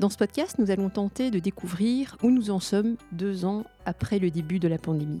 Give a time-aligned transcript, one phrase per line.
[0.00, 4.18] Dans ce podcast, nous allons tenter de découvrir où nous en sommes deux ans après
[4.18, 5.20] le début de la pandémie.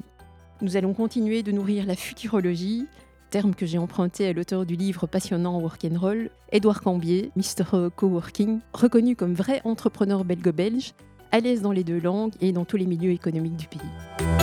[0.62, 2.86] Nous allons continuer de nourrir la futurologie,
[3.28, 7.90] terme que j'ai emprunté à l'auteur du livre passionnant Work and Roll, Édouard Cambier, Mr.
[7.94, 10.94] Coworking, reconnu comme vrai entrepreneur belgo-belge,
[11.30, 14.39] à l'aise dans les deux langues et dans tous les milieux économiques du pays.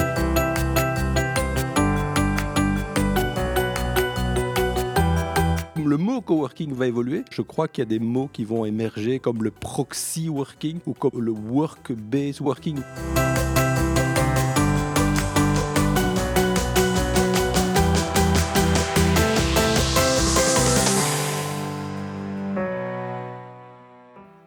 [5.87, 7.23] Le mot coworking va évoluer.
[7.31, 10.93] Je crois qu'il y a des mots qui vont émerger comme le proxy working ou
[10.93, 12.81] comme le work-based working.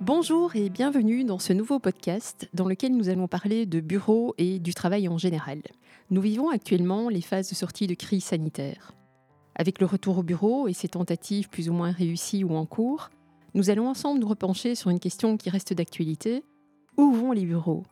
[0.01, 4.59] Bonjour et bienvenue dans ce nouveau podcast dans lequel nous allons parler de bureau et
[4.59, 5.63] du travail en général.
[6.11, 8.93] Nous vivons actuellement les phases de sortie de crise sanitaire.
[9.61, 13.11] Avec le retour au bureau et ses tentatives plus ou moins réussies ou en cours,
[13.53, 16.43] nous allons ensemble nous repencher sur une question qui reste d'actualité.
[16.97, 17.83] Où vont les bureaux?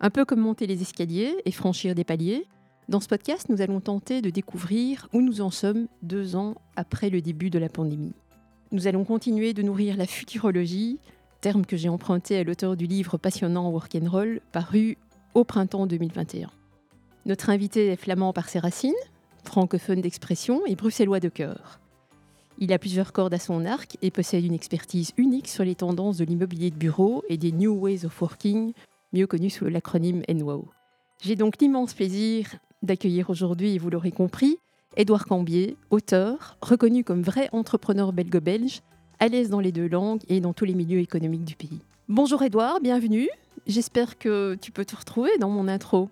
[0.00, 2.48] Un peu comme monter les escaliers et franchir des paliers,
[2.88, 7.08] dans ce podcast, nous allons tenter de découvrir où nous en sommes deux ans après
[7.08, 8.16] le début de la pandémie.
[8.72, 10.98] Nous allons continuer de nourrir la futurologie,
[11.40, 14.98] terme que j'ai emprunté à l'auteur du livre passionnant Work and Roll, paru
[15.34, 16.50] au printemps 2021.
[17.26, 18.92] Notre invité est flamand par ses racines,
[19.44, 21.80] francophone d'expression et bruxellois de cœur.
[22.58, 26.18] Il a plusieurs cordes à son arc et possède une expertise unique sur les tendances
[26.18, 28.72] de l'immobilier de bureau et des New Ways of Working,
[29.12, 30.68] mieux connus sous l'acronyme NWOW.
[31.22, 34.58] J'ai donc l'immense plaisir d'accueillir aujourd'hui, et vous l'aurez compris,
[34.96, 38.82] Édouard Cambier, auteur, reconnu comme vrai entrepreneur belgo-belge,
[39.20, 41.80] à l'aise dans les deux langues et dans tous les milieux économiques du pays.
[42.08, 43.28] Bonjour Édouard, bienvenue.
[43.66, 46.10] J'espère que tu peux te retrouver dans mon intro.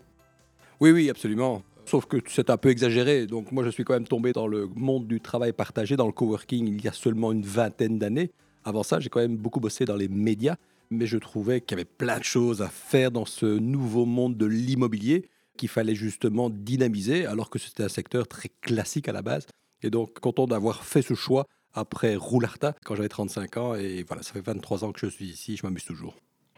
[0.80, 1.62] Oui, oui, absolument.
[1.90, 3.26] Sauf que c'est un peu exagéré.
[3.26, 6.12] Donc moi, je suis quand même tombé dans le monde du travail partagé, dans le
[6.12, 8.30] coworking, il y a seulement une vingtaine d'années.
[8.62, 10.54] Avant ça, j'ai quand même beaucoup bossé dans les médias,
[10.92, 14.36] mais je trouvais qu'il y avait plein de choses à faire dans ce nouveau monde
[14.36, 19.22] de l'immobilier qu'il fallait justement dynamiser, alors que c'était un secteur très classique à la
[19.22, 19.48] base.
[19.82, 23.74] Et donc, content d'avoir fait ce choix après Roularta, quand j'avais 35 ans.
[23.74, 26.14] Et voilà, ça fait 23 ans que je suis ici, je m'amuse toujours.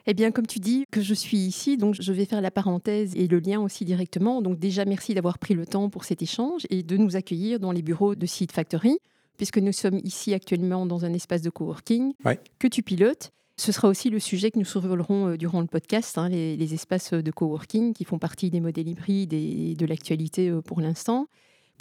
[0.07, 3.15] Eh bien, comme tu dis que je suis ici, donc je vais faire la parenthèse
[3.15, 4.43] et le lien aussi directement.
[4.43, 7.71] Donc déjà, merci d'avoir pris le temps pour cet échange et de nous accueillir dans
[7.71, 8.99] les bureaux de Seed Factory,
[9.37, 12.15] puisque nous sommes ici actuellement dans un espace de coworking
[12.59, 13.31] que tu pilotes.
[13.57, 17.13] Ce sera aussi le sujet que nous survolerons euh, durant le podcast, hein, les, espaces
[17.13, 21.29] de coworking qui font partie des modèles hybrides et de l'actualité euh, pour l'instant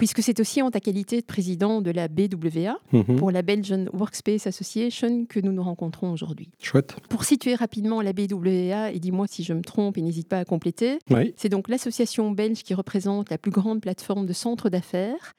[0.02, 3.18] puisque c'est aussi en ta qualité de président de la BWA, mhm.
[3.18, 6.50] pour la Belgian Workspace Association, que nous nous rencontrons aujourd'hui.
[6.60, 6.96] Chouette.
[7.08, 10.44] Pour situer rapidement la BWA, et dis-moi si je me trompe et n'hésite pas à
[10.46, 10.98] compléter,
[11.36, 15.34] c'est donc l'association belge qui représente la plus grande plateforme de centres d'affaires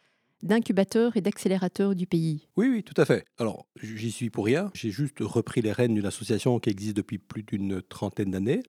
[0.45, 2.47] d'incubateurs et d'accélérateurs du pays.
[2.57, 3.25] Oui, oui, tout à fait.
[3.39, 4.71] Alors, j'y suis pour rien.
[4.75, 8.63] J'ai juste repris les rênes d'une association qui existe depuis plus d'une trentaine d'années.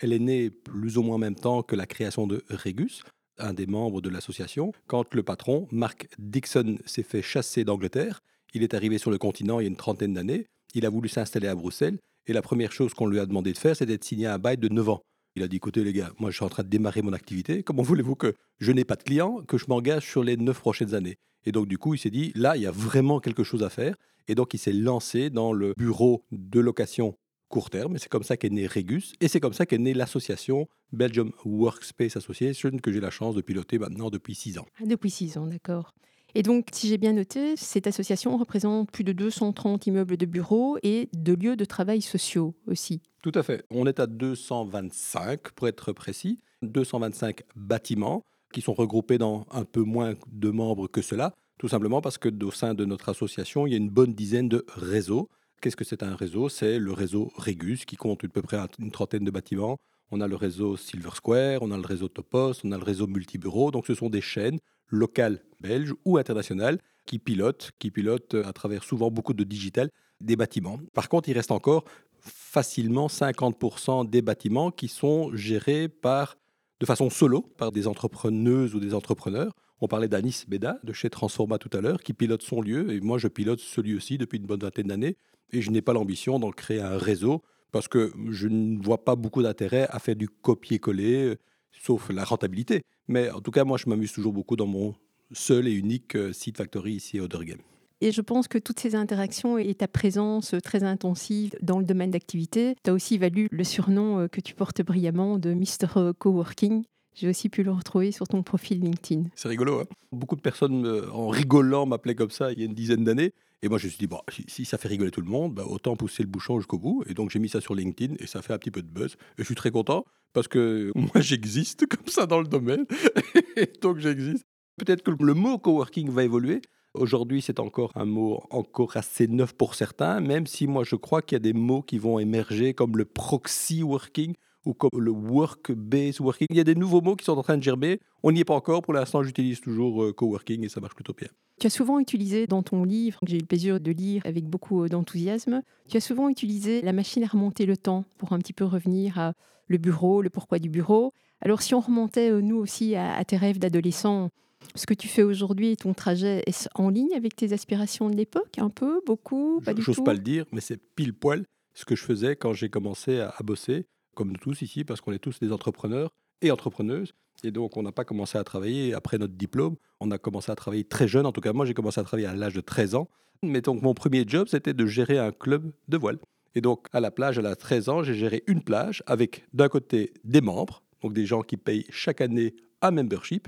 [0.00, 3.02] Elle est née plus ou moins en même temps que la création de Regus,
[3.38, 8.20] un des membres de l'association, quand le patron, Mark Dixon, s'est fait chasser d'Angleterre.
[8.54, 10.46] Il est arrivé sur le continent il y a une trentaine d'années.
[10.74, 11.98] Il a voulu s'installer à Bruxelles.
[12.26, 14.58] Et la première chose qu'on lui a demandé de faire, c'était de signer un bail
[14.58, 15.02] de 9 ans.
[15.34, 17.62] Il a dit, écoutez les gars, moi je suis en train de démarrer mon activité.
[17.62, 20.94] Comment voulez-vous que je n'ai pas de clients, que je m'engage sur les 9 prochaines
[20.94, 21.16] années?
[21.46, 23.70] Et donc du coup, il s'est dit, là, il y a vraiment quelque chose à
[23.70, 23.96] faire.
[24.26, 27.16] Et donc il s'est lancé dans le bureau de location
[27.48, 27.96] court terme.
[27.96, 29.12] Et c'est comme ça qu'est né Regus.
[29.20, 33.40] Et c'est comme ça qu'est née l'association Belgium Workspace Association que j'ai la chance de
[33.40, 34.66] piloter maintenant depuis six ans.
[34.80, 35.94] Ah, depuis six ans, d'accord.
[36.34, 40.76] Et donc, si j'ai bien noté, cette association représente plus de 230 immeubles de bureaux
[40.82, 43.00] et de lieux de travail sociaux aussi.
[43.22, 43.64] Tout à fait.
[43.70, 48.22] On est à 225, pour être précis, 225 bâtiments
[48.52, 52.28] qui sont regroupés dans un peu moins de membres que cela, tout simplement parce que
[52.44, 55.28] au sein de notre association, il y a une bonne dizaine de réseaux
[55.60, 56.48] Qu'est-ce que c'est un réseau?
[56.48, 59.78] C'est le réseau Regus qui compte à peu près une trentaine de bâtiments.
[60.12, 63.08] On a le réseau Silver Square, on a le réseau Topos, on a le réseau
[63.08, 63.72] Multibureau.
[63.72, 64.58] Donc ce sont des chaînes
[64.88, 69.90] locales belges ou internationales qui pilotent, qui pilotent à travers souvent beaucoup de digital
[70.20, 70.78] des bâtiments.
[70.94, 71.84] Par contre, il reste encore
[72.20, 76.36] facilement 50% des bâtiments qui sont gérés par
[76.80, 79.52] de façon solo par des entrepreneuses ou des entrepreneurs.
[79.80, 83.00] On parlait d'Anis Beda de chez Transforma tout à l'heure qui pilote son lieu et
[83.00, 85.16] moi je pilote ce lieu-ci depuis une bonne vingtaine d'années
[85.52, 89.16] et je n'ai pas l'ambition d'en créer un réseau parce que je ne vois pas
[89.16, 91.36] beaucoup d'intérêt à faire du copier-coller,
[91.72, 92.82] sauf la rentabilité.
[93.08, 94.94] Mais en tout cas, moi, je m'amuse toujours beaucoup dans mon
[95.32, 97.58] seul et unique euh, site factory ici à Odergem.
[98.00, 102.12] Et je pense que toutes ces interactions et ta présence très intensive dans le domaine
[102.12, 106.12] d'activité t'as aussi valu le surnom euh, que tu portes brillamment de Mr.
[106.18, 106.84] Coworking.
[107.18, 109.24] J'ai aussi pu le retrouver sur ton profil LinkedIn.
[109.34, 109.80] C'est rigolo.
[109.80, 113.02] Hein Beaucoup de personnes, euh, en rigolant, m'appelaient comme ça il y a une dizaine
[113.02, 113.32] d'années.
[113.60, 115.64] Et moi, je me suis dit, bon, si, ça fait rigoler tout le monde, bah,
[115.66, 117.02] autant pousser le bouchon jusqu'au bout.
[117.08, 119.16] Et donc, j'ai mis ça sur LinkedIn et ça fait un petit peu de buzz.
[119.36, 122.86] Et je suis très content parce que moi, j'existe comme ça dans le domaine.
[123.56, 124.44] et donc, j'existe.
[124.76, 126.62] Peut-être que le mot coworking va évoluer.
[126.94, 131.20] Aujourd'hui, c'est encore un mot encore assez neuf pour certains, même si moi, je crois
[131.20, 134.34] qu'il y a des mots qui vont émerger comme le proxy working
[134.68, 136.46] ou comme le work-based working.
[136.50, 138.00] Il y a des nouveaux mots qui sont en train de germer.
[138.22, 138.82] On n'y est pas encore.
[138.82, 141.28] Pour l'instant, j'utilise toujours euh, coworking et ça marche plutôt bien.
[141.58, 144.44] Tu as souvent utilisé dans ton livre, que j'ai eu le plaisir de lire avec
[144.44, 148.38] beaucoup euh, d'enthousiasme, tu as souvent utilisé la machine à remonter le temps pour un
[148.38, 149.32] petit peu revenir à
[149.68, 151.14] le bureau, le pourquoi du bureau.
[151.40, 154.28] Alors si on remontait, euh, nous aussi, à, tes rêves d'adolescent,
[154.74, 158.16] ce que tu fais aujourd'hui et ton trajet, est en ligne avec tes aspirations de
[158.16, 161.86] l'époque Un peu Beaucoup Pas du tout pas le dire, mais c'est pile poil ce
[161.86, 163.86] que je faisais quand j'ai commencé à bosser
[164.18, 166.12] comme nous tous ici, parce qu'on est tous des entrepreneurs
[166.42, 167.14] et entrepreneuses.
[167.44, 169.76] Et donc, on n'a pas commencé à travailler après notre diplôme.
[170.00, 171.24] On a commencé à travailler très jeune.
[171.24, 173.08] En tout cas, moi, j'ai commencé à travailler à l'âge de 13 ans.
[173.44, 176.18] Mais donc, mon premier job, c'était de gérer un club de voile.
[176.56, 179.68] Et donc, à la plage, à la 13 ans, j'ai géré une plage avec d'un
[179.68, 183.46] côté des membres, donc des gens qui payent chaque année un membership,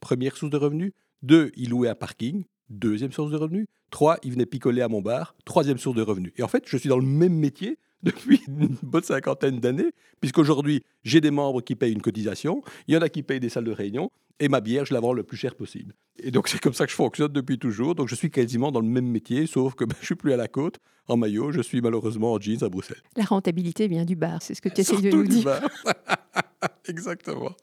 [0.00, 0.92] première source de revenus.
[1.22, 3.68] Deux, ils louaient un parking, deuxième source de revenus.
[3.90, 6.32] Trois, ils venaient picoler à mon bar, troisième source de revenus.
[6.36, 10.82] Et en fait, je suis dans le même métier, depuis une bonne cinquantaine d'années, puisqu'aujourd'hui,
[11.04, 13.64] j'ai des membres qui payent une cotisation, il y en a qui payent des salles
[13.64, 14.10] de réunion,
[14.40, 15.94] et ma bière, je la vends le plus cher possible.
[16.18, 17.94] Et donc, c'est comme ça que je fonctionne depuis toujours.
[17.94, 20.36] Donc, je suis quasiment dans le même métier, sauf que ben, je suis plus à
[20.36, 20.78] la côte,
[21.08, 23.02] en maillot, je suis malheureusement en jeans à Bruxelles.
[23.16, 25.60] La rentabilité vient du bar, c'est ce que tu essayes de nous dire.
[26.88, 27.54] Exactement.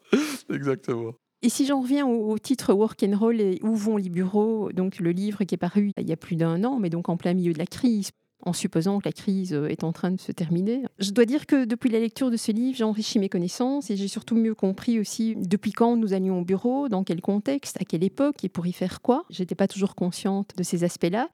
[0.50, 1.12] Exactement.
[1.42, 4.98] Et si j'en reviens au, titre Work and Roll et Où vont les bureaux, donc
[4.98, 7.34] le livre qui est paru il y a plus d'un an, mais donc en plein
[7.34, 8.10] milieu de la crise,
[8.42, 10.82] en supposant que la crise euh, est en train de se terminer.
[10.98, 13.96] Je dois dire que depuis la lecture de ce livre, j'ai enrichi mes connaissances et
[13.96, 17.84] j'ai surtout mieux compris aussi depuis quand nous allions au bureau, dans quel contexte, à
[17.84, 19.24] quelle époque et pour y faire quoi.
[19.30, 21.28] J'étais pas toujours consciente de ces aspects-là.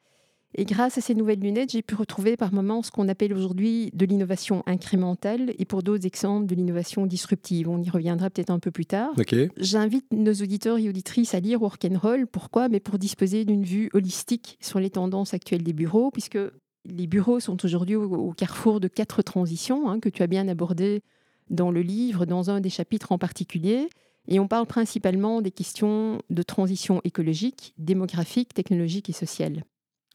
[0.54, 3.90] Et grâce à ces nouvelles lunettes, j'ai pu retrouver par moments ce qu'on appelle aujourd'hui
[3.94, 7.68] de l'innovation incrémentale et pour d'autres exemples de l'innovation disruptive.
[7.68, 9.12] On y reviendra peut-être un peu plus tard.
[9.56, 12.26] J'invite nos auditeurs et auditrices à lire Work and Roll.
[12.26, 12.68] Pourquoi?
[12.68, 16.38] Mais Pour disposer d'une vue holistique sur les tendances actuelles des bureaux, puisque
[16.84, 21.02] les bureaux sont aujourd'hui au, carrefour de quatre transitions hein, que tu as bien abordées
[21.50, 23.88] dans le livre, dans un des chapitres en particulier.
[24.28, 29.64] Et on parle principalement des questions de transition écologique, démographique, technologique et sociale.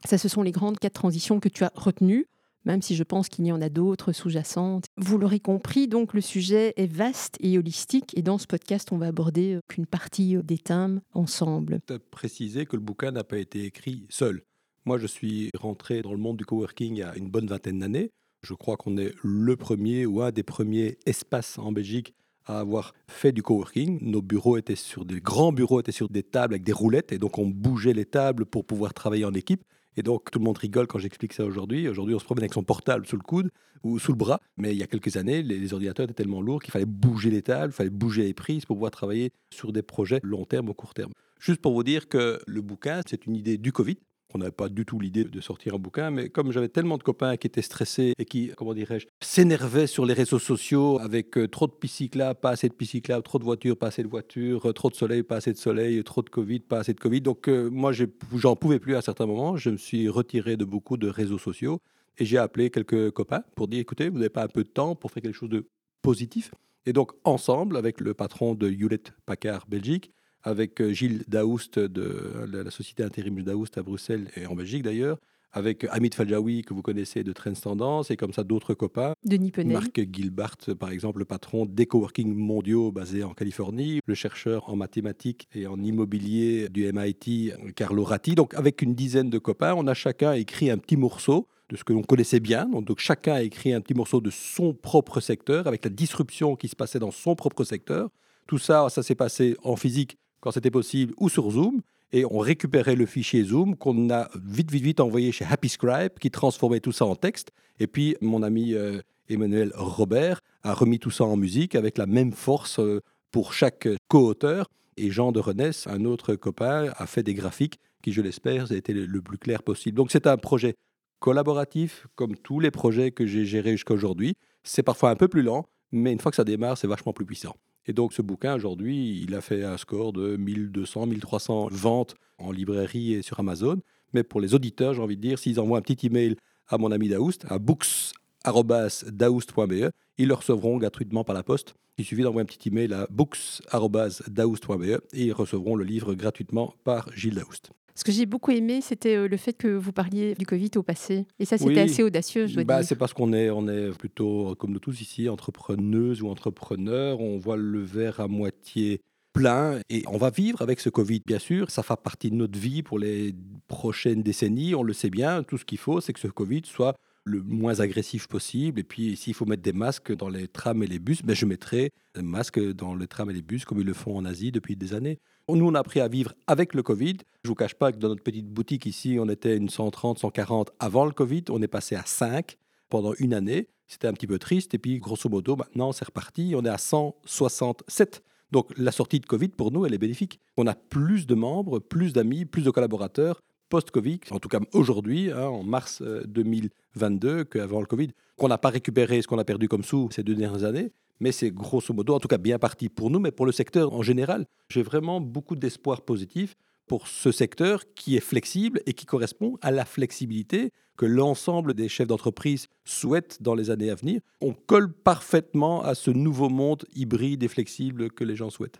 [0.06, 2.28] Ça, ce sont les grandes quatre transitions que tu as retenues,
[2.64, 4.86] même si je pense qu'il y en a d'autres sous-jacentes.
[4.98, 8.18] Vous l'aurez compris, donc le sujet est vaste et holistique.
[8.18, 11.80] Et dans ce podcast, on va aborder qu'une partie des thèmes ensemble.
[11.88, 14.44] Tu as précisé que le bouquin n'a pas été écrit seul.
[14.88, 17.80] Moi, je suis rentré dans le monde du coworking il y a une bonne vingtaine
[17.80, 18.10] d'années.
[18.42, 22.14] Je crois qu'on est le premier ou un des premiers espaces en Belgique
[22.46, 24.00] à avoir fait du coworking.
[24.02, 27.18] Nos bureaux étaient sur des grands bureaux, étaient sur des tables avec des roulettes, et
[27.18, 29.62] donc on bougeait les tables pour pouvoir travailler en équipe.
[29.98, 31.90] Et donc tout le monde rigole quand j'explique ça aujourd'hui.
[31.90, 33.50] Aujourd'hui, on se promène avec son portable sous le coude
[33.84, 34.40] ou sous le bras.
[34.56, 37.42] Mais il y a quelques années, les, ordinateurs étaient tellement lourds qu'il fallait bouger les
[37.42, 40.74] tables, il fallait bouger les prises pour pouvoir travailler sur des projets long terme ou
[40.74, 41.12] court terme.
[41.42, 43.98] Juste pour vous dire que le bouquin, c'est une idée du Covid.
[44.38, 47.04] On n'avait pas du tout l'idée de sortir un bouquin, mais comme j'avais tellement de
[47.04, 51.48] copains qui étaient stressés et qui, comment dirais-je, s'énervaient sur les réseaux sociaux avec euh,
[51.48, 54.74] trop de pistes pas assez de pistes trop de voitures, pas assez de voitures, euh,
[54.74, 57.22] trop de soleil, pas assez de soleil, trop de Covid, pas assez de Covid.
[57.22, 57.94] Donc euh, moi,
[58.36, 59.58] j'en pouvais plus à certains moments.
[59.58, 61.80] Je me suis retiré de beaucoup de réseaux sociaux
[62.20, 64.94] et j'ai appelé quelques copains pour dire, écoutez, vous n'avez pas un peu de temps
[64.94, 65.68] pour faire quelque chose de
[66.04, 66.52] positif
[66.86, 70.12] Et donc ensemble, avec le patron de Hewlett Packard Belgique,
[70.48, 75.18] avec euh, Gilles Daoust de la société intérim Daoust à Bruxelles et en Belgique d'ailleurs,
[75.52, 79.14] avec Hamid Fadjaoui que vous connaissez de Trends Tendance et comme ça d'autres copains.
[79.26, 79.74] Denis Penel.
[79.74, 84.76] Marc Gilbart, par exemple, le patron des coworking mondiaux basés en Californie, le chercheur en
[84.76, 88.36] mathématiques et en immobilier du MIT, Carlo Ratti.
[88.36, 91.84] Donc avec une dizaine de copains, on a chacun écrit un petit morceau de ce
[91.84, 92.66] que l'on connaissait bien.
[92.66, 96.70] Donc, chacun a écrit un petit morceau de son propre secteur avec la disruption qui
[96.70, 98.10] se passait dans son propre secteur.
[98.48, 101.82] Tout ça, ça s'est passé en physique quand c'était possible, ou sur Zoom.
[102.14, 106.14] Et on récupérait le fichier Zoom qu'on a vite, vite, vite envoyé chez Happy Scribe,
[106.22, 107.52] qui transformait tout ça en texte.
[107.82, 112.06] Et puis, mon ami euh, Emmanuel Robert a remis tout ça en musique avec la
[112.06, 114.70] même force euh, pour chaque co-auteur.
[114.96, 118.94] Et Jean de Renesse, un autre copain, a fait des graphiques qui, je l'espère, été
[118.94, 119.98] le plus clair possible.
[119.98, 120.76] Donc, c'est un projet
[121.20, 124.36] collaboratif, comme tous les projets que j'ai gérés jusqu'à aujourd'hui.
[124.64, 127.26] C'est parfois un peu plus lent, mais une fois que ça démarre, c'est vachement plus
[127.26, 127.58] puissant.
[127.88, 132.52] Et donc ce bouquin, aujourd'hui, il a fait un score de 1200, 1300 ventes en
[132.52, 133.80] librairie et sur Amazon.
[134.14, 136.36] Mais pour les auditeurs, j'ai envie de dire, s'ils envoient un petit email
[136.68, 138.14] à mon ami Daoust, à books
[138.46, 139.92] books.daoust.be.
[140.18, 141.76] Ils le recevront gratuitement par la poste.
[141.98, 147.10] Il suffit d'envoyer un petit email à books.daoust.be et ils recevront le livre gratuitement par
[147.16, 147.72] Gilles Daoust.
[147.98, 150.84] Ce que j'ai beaucoup aimé, c'était euh, le fait que vous parliez du Covid au
[150.84, 151.26] passé.
[151.40, 152.88] Et ça, c'était assez audacieux, je dois bah, dire.
[152.88, 157.20] C'est parce qu'on est, on est plutôt, comme nous tous ici, entrepreneuses ou entrepreneurs.
[157.20, 159.02] On voit le verre à moitié
[159.34, 161.72] plein et on va vivre avec ce Covid, bien sûr.
[161.72, 163.34] Ça fera partie de notre vie pour les
[163.68, 164.76] prochaines décennies.
[164.76, 165.42] On le sait bien.
[165.42, 168.80] Tout ce qu'il faut, c'est que ce Covid soit le moins agressif possible.
[168.80, 171.48] Et puis, s'il faut mettre des masques dans les trams et les bus, ben, je
[171.48, 174.52] mettrai des masques dans les trams et les bus comme ils le font en Asie
[174.52, 175.18] depuis des années.
[175.50, 177.18] Nous, on a appris à vivre avec le Covid.
[177.44, 180.20] Je ne vous cache pas que dans notre petite boutique ici, on était une 130,
[180.20, 181.46] 140 avant le Covid.
[181.50, 182.58] On est passé à 5
[182.90, 183.70] pendant une année.
[183.88, 184.74] C'était un petit peu triste.
[184.74, 186.54] Et puis, grosso modo, maintenant, c'est reparti.
[186.56, 188.24] On est à 167.
[188.52, 190.42] Donc, la sortie de Covid, pour nous, elle est bénéfique.
[190.58, 195.32] On a plus de membres, plus d'amis, plus de collaborateurs post-Covid, en tout cas aujourd'hui,
[195.32, 199.46] hein, en mars 2022, euh, qu'avant le Covid, qu'on n'a pas récupéré ce qu'on a
[199.46, 202.60] perdu comme sous ces deux dernières années, mais c'est grosso modo, en tout cas bien
[202.60, 204.46] parti pour nous, mais pour le secteur en général.
[204.70, 206.56] J'ai vraiment beaucoup d'espoir positif
[206.88, 211.90] pour ce secteur qui est flexible et qui correspond à la flexibilité que l'ensemble des
[211.90, 214.22] chefs d'entreprise souhaitent dans les années à venir.
[214.42, 218.80] On colle parfaitement à ce nouveau monde hybride et flexible que les gens souhaitent.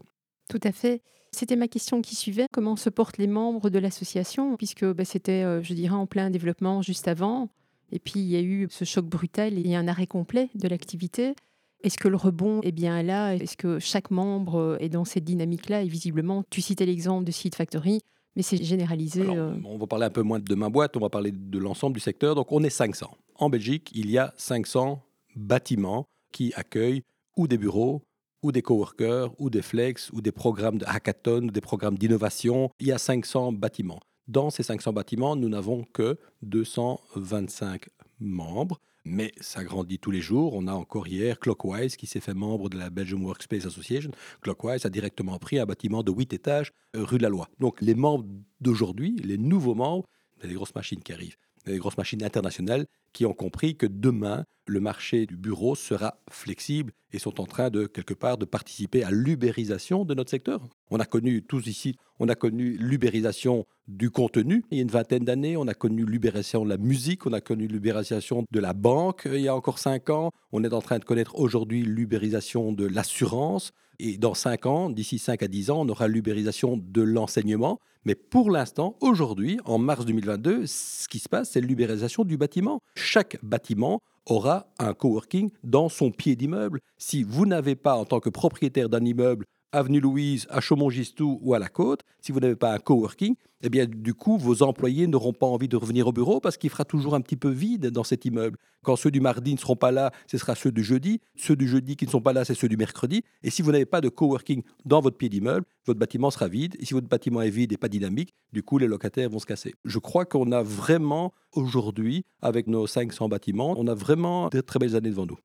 [0.50, 1.02] Tout à fait.
[1.38, 2.48] C'était ma question qui suivait.
[2.52, 6.32] Comment se portent les membres de l'association Puisque bah, c'était, euh, je dirais, en plein
[6.32, 7.50] développement juste avant.
[7.92, 11.36] Et puis, il y a eu ce choc brutal et un arrêt complet de l'activité.
[11.84, 13.36] Est-ce que le rebond est bien là?
[13.36, 15.84] Est-ce que chaque membre euh, est dans cette dynamique-là?
[15.84, 18.02] Et visiblement, tu citais l'exemple de Seed Factory,
[18.36, 19.22] mais c'est généralisé.
[19.22, 19.54] Euh.
[19.64, 22.00] On va parler un peu moins de ma boîte, on va parler de l'ensemble du
[22.00, 22.34] secteur.
[22.34, 23.16] Donc, on est 500.
[23.36, 25.04] En Belgique, il y a 500
[25.36, 27.04] bâtiments qui accueillent
[27.36, 28.02] ou des bureaux,
[28.44, 32.70] ou des coworkers, ou des flex, ou des programmes de hackathon, ou des programmes d'innovation.
[32.80, 34.00] Il y a 500 bâtiments.
[34.28, 37.86] Dans ces 500 bâtiments, nous n'avons que 225
[38.20, 40.54] membres, mais ça grandit tous les jours.
[40.54, 44.12] On a encore hier Clockwise qui s'est fait membre de la Belgium Workspace Association.
[44.42, 47.48] Clockwise a directement pris un bâtiment de 8 étages euh, rue de la Loi.
[47.60, 48.26] Donc les membres
[48.60, 50.06] d'aujourd'hui, les nouveaux membres,
[50.38, 51.38] il y a des grosses machines qui arrivent,
[51.72, 56.92] des grosses machines internationales qui ont compris que demain, le marché du bureau sera flexible
[57.14, 60.62] et sont en train de, quelque part, de participer à l'ubérisation de notre secteur.
[60.92, 64.90] On a connu, tous ici, on a connu l'ubérisation du contenu il y a une
[64.90, 68.74] vingtaine d'années, on a connu l'ubérisation de la musique, on a connu l'ubérisation de la
[68.74, 72.74] banque il y a encore cinq ans, on est en train de connaître aujourd'hui l'ubérisation
[72.74, 77.02] de l'assurance, et dans cinq ans, d'ici cinq à dix ans, on aura l'ubérisation de
[77.02, 77.80] l'enseignement.
[78.06, 82.80] Mais pour l'instant, aujourd'hui, en mars 2022, ce qui se passe, c'est l'ubérisation du bâtiment.
[82.96, 86.80] Chaque bâtiment aura un coworking dans son pied d'immeuble.
[86.98, 91.54] Si vous n'avez pas, en tant que propriétaire d'un immeuble, avenue Louise, à Chaumont-Gistou ou
[91.54, 95.08] à la Côte, si vous n'avez pas un coworking, eh bien, du coup, vos employés
[95.08, 97.88] n'auront pas envie de revenir au bureau parce qu'il fera toujours un petit peu vide
[97.88, 98.60] dans cet immeuble.
[98.84, 101.22] Quand ceux du mardi ne seront pas là, ce sera ceux du jeudi.
[101.36, 103.24] Ceux du jeudi qui ne sont pas là, c'est ceux du mercredi.
[103.44, 106.76] Et si vous n'avez pas de coworking dans votre pied d'immeuble, votre bâtiment sera vide.
[106.80, 109.48] Et si votre bâtiment est vide et pas dynamique, du coup, les locataires vont se
[109.48, 109.74] casser.
[109.86, 114.78] Je crois qu'on a vraiment, aujourd'hui, avec nos 500 bâtiments, on a vraiment de très
[114.78, 115.38] belles années devant nous.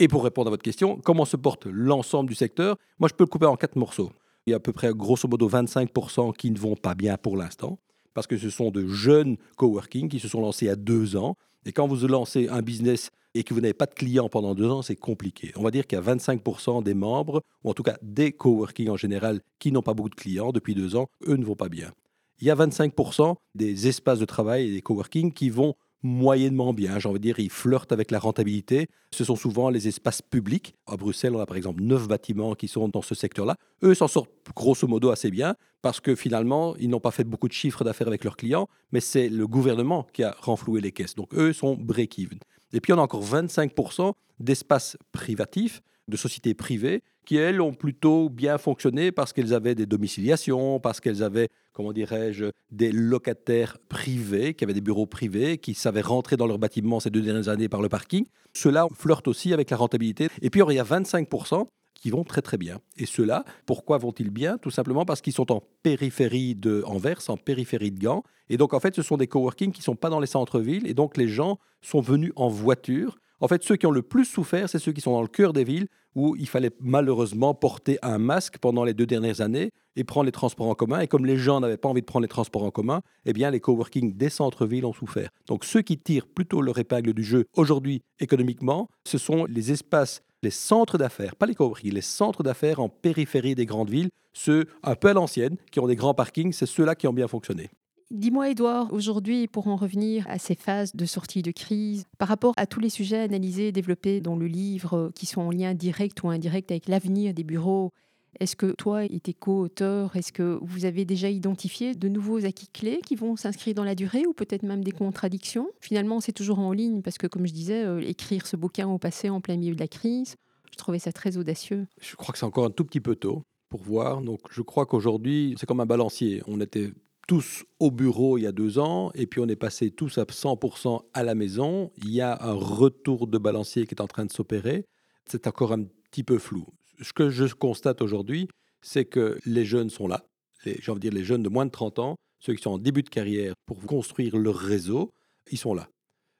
[0.00, 2.76] Et pour répondre à votre question, comment se porte l'ensemble du secteur?
[3.00, 4.12] Moi, je peux le couper en quatre morceaux.
[4.46, 7.36] Il y a à peu près, grosso modo, 25% qui ne vont pas bien pour
[7.36, 7.80] l'instant,
[8.14, 11.36] parce que ce sont de jeunes coworking qui se sont lancés à deux ans.
[11.66, 14.70] Et quand vous lancez un business et que vous n'avez pas de clients pendant deux
[14.70, 15.52] ans, c'est compliqué.
[15.56, 18.90] On va dire qu'il y a 25% des membres, ou en tout cas des coworking
[18.90, 21.68] en général, qui n'ont pas beaucoup de clients depuis deux ans, eux ne vont pas
[21.68, 21.92] bien.
[22.40, 26.98] Il y a 25% des espaces de travail et des coworking qui vont moyennement bien.
[26.98, 28.88] J'ai envie de dire, ils flirtent avec la rentabilité.
[29.12, 30.74] Ce sont souvent les espaces publics.
[30.86, 33.56] À Bruxelles, on a par exemple neuf bâtiments qui sont dans ce secteur-là.
[33.82, 37.48] Eux s'en sortent grosso modo assez bien parce que finalement, ils n'ont pas fait beaucoup
[37.48, 41.14] de chiffres d'affaires avec leurs clients, mais c'est le gouvernement qui a renfloué les caisses.
[41.14, 42.38] Donc eux sont break-even.
[42.72, 48.28] Et puis on a encore 25% d'espaces privatifs, de sociétés privées, qui elles ont plutôt
[48.30, 51.48] bien fonctionné parce qu'elles avaient des domiciliations, parce qu'elles avaient
[51.78, 56.58] comment dirais-je, des locataires privés, qui avaient des bureaux privés, qui savaient rentrer dans leur
[56.58, 58.26] bâtiment ces deux dernières années par le parking.
[58.52, 60.26] Cela flirte aussi avec la rentabilité.
[60.42, 62.80] Et puis, il y a 25% qui vont très très bien.
[62.96, 64.58] Et ceux-là, pourquoi vont-ils bien?
[64.58, 68.24] Tout simplement parce qu'ils sont en périphérie de Anvers, en périphérie de Gand.
[68.48, 70.86] Et donc en fait, ce sont des coworking qui ne sont pas dans les centres-villes.
[70.88, 74.24] Et donc les gens sont venus en voiture en fait, ceux qui ont le plus
[74.24, 77.98] souffert, c'est ceux qui sont dans le cœur des villes où il fallait malheureusement porter
[78.02, 81.00] un masque pendant les deux dernières années et prendre les transports en commun.
[81.00, 83.50] Et comme les gens n'avaient pas envie de prendre les transports en commun, eh bien,
[83.50, 85.30] les coworking des centres-villes ont souffert.
[85.46, 90.22] Donc, ceux qui tirent plutôt leur épingle du jeu aujourd'hui économiquement, ce sont les espaces,
[90.42, 94.66] les centres d'affaires, pas les coworking, les centres d'affaires en périphérie des grandes villes, ceux
[94.82, 97.70] un peu à l'ancienne, qui ont des grands parkings, c'est ceux-là qui ont bien fonctionné.
[98.10, 102.54] Dis-moi, Edouard, aujourd'hui, pour en revenir à ces phases de sortie de crise, par rapport
[102.56, 105.74] à tous les sujets analysés et développés dans le livre, euh, qui sont en lien
[105.74, 107.92] direct ou indirect avec l'avenir des bureaux,
[108.40, 112.68] est-ce que toi et tes co-auteurs, est-ce que vous avez déjà identifié de nouveaux acquis
[112.68, 115.68] clés qui vont s'inscrire dans la durée ou peut-être même des contradictions?
[115.80, 118.96] Finalement, c'est toujours en ligne parce que, comme je disais, euh, écrire ce bouquin au
[118.96, 120.36] passé en plein milieu de la crise,
[120.72, 121.86] je trouvais ça très audacieux.
[122.00, 124.22] Je crois que c'est encore un tout petit peu tôt pour voir.
[124.22, 126.42] Donc, je crois qu'aujourd'hui, c'est comme un balancier.
[126.46, 126.90] On était
[127.28, 130.24] tous au bureau il y a deux ans, et puis on est passé tous à
[130.24, 131.92] 100% à la maison.
[131.98, 134.84] Il y a un retour de balancier qui est en train de s'opérer.
[135.26, 136.66] C'est encore un petit peu flou
[137.00, 138.48] ce que je constate aujourd'hui,
[138.82, 140.24] c'est que les jeunes sont là,
[140.64, 142.78] j'ai envie de dire les jeunes de moins de 30 ans, ceux qui sont en
[142.78, 145.10] début de carrière pour construire leur réseau,
[145.50, 145.88] ils sont là.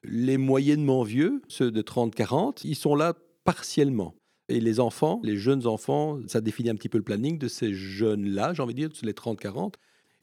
[0.03, 4.15] Les moyennement vieux, ceux de 30-40, ils sont là partiellement.
[4.47, 7.73] Et les enfants, les jeunes enfants, ça définit un petit peu le planning de ces
[7.73, 9.73] jeunes-là, j'ai envie de dire, les 30-40.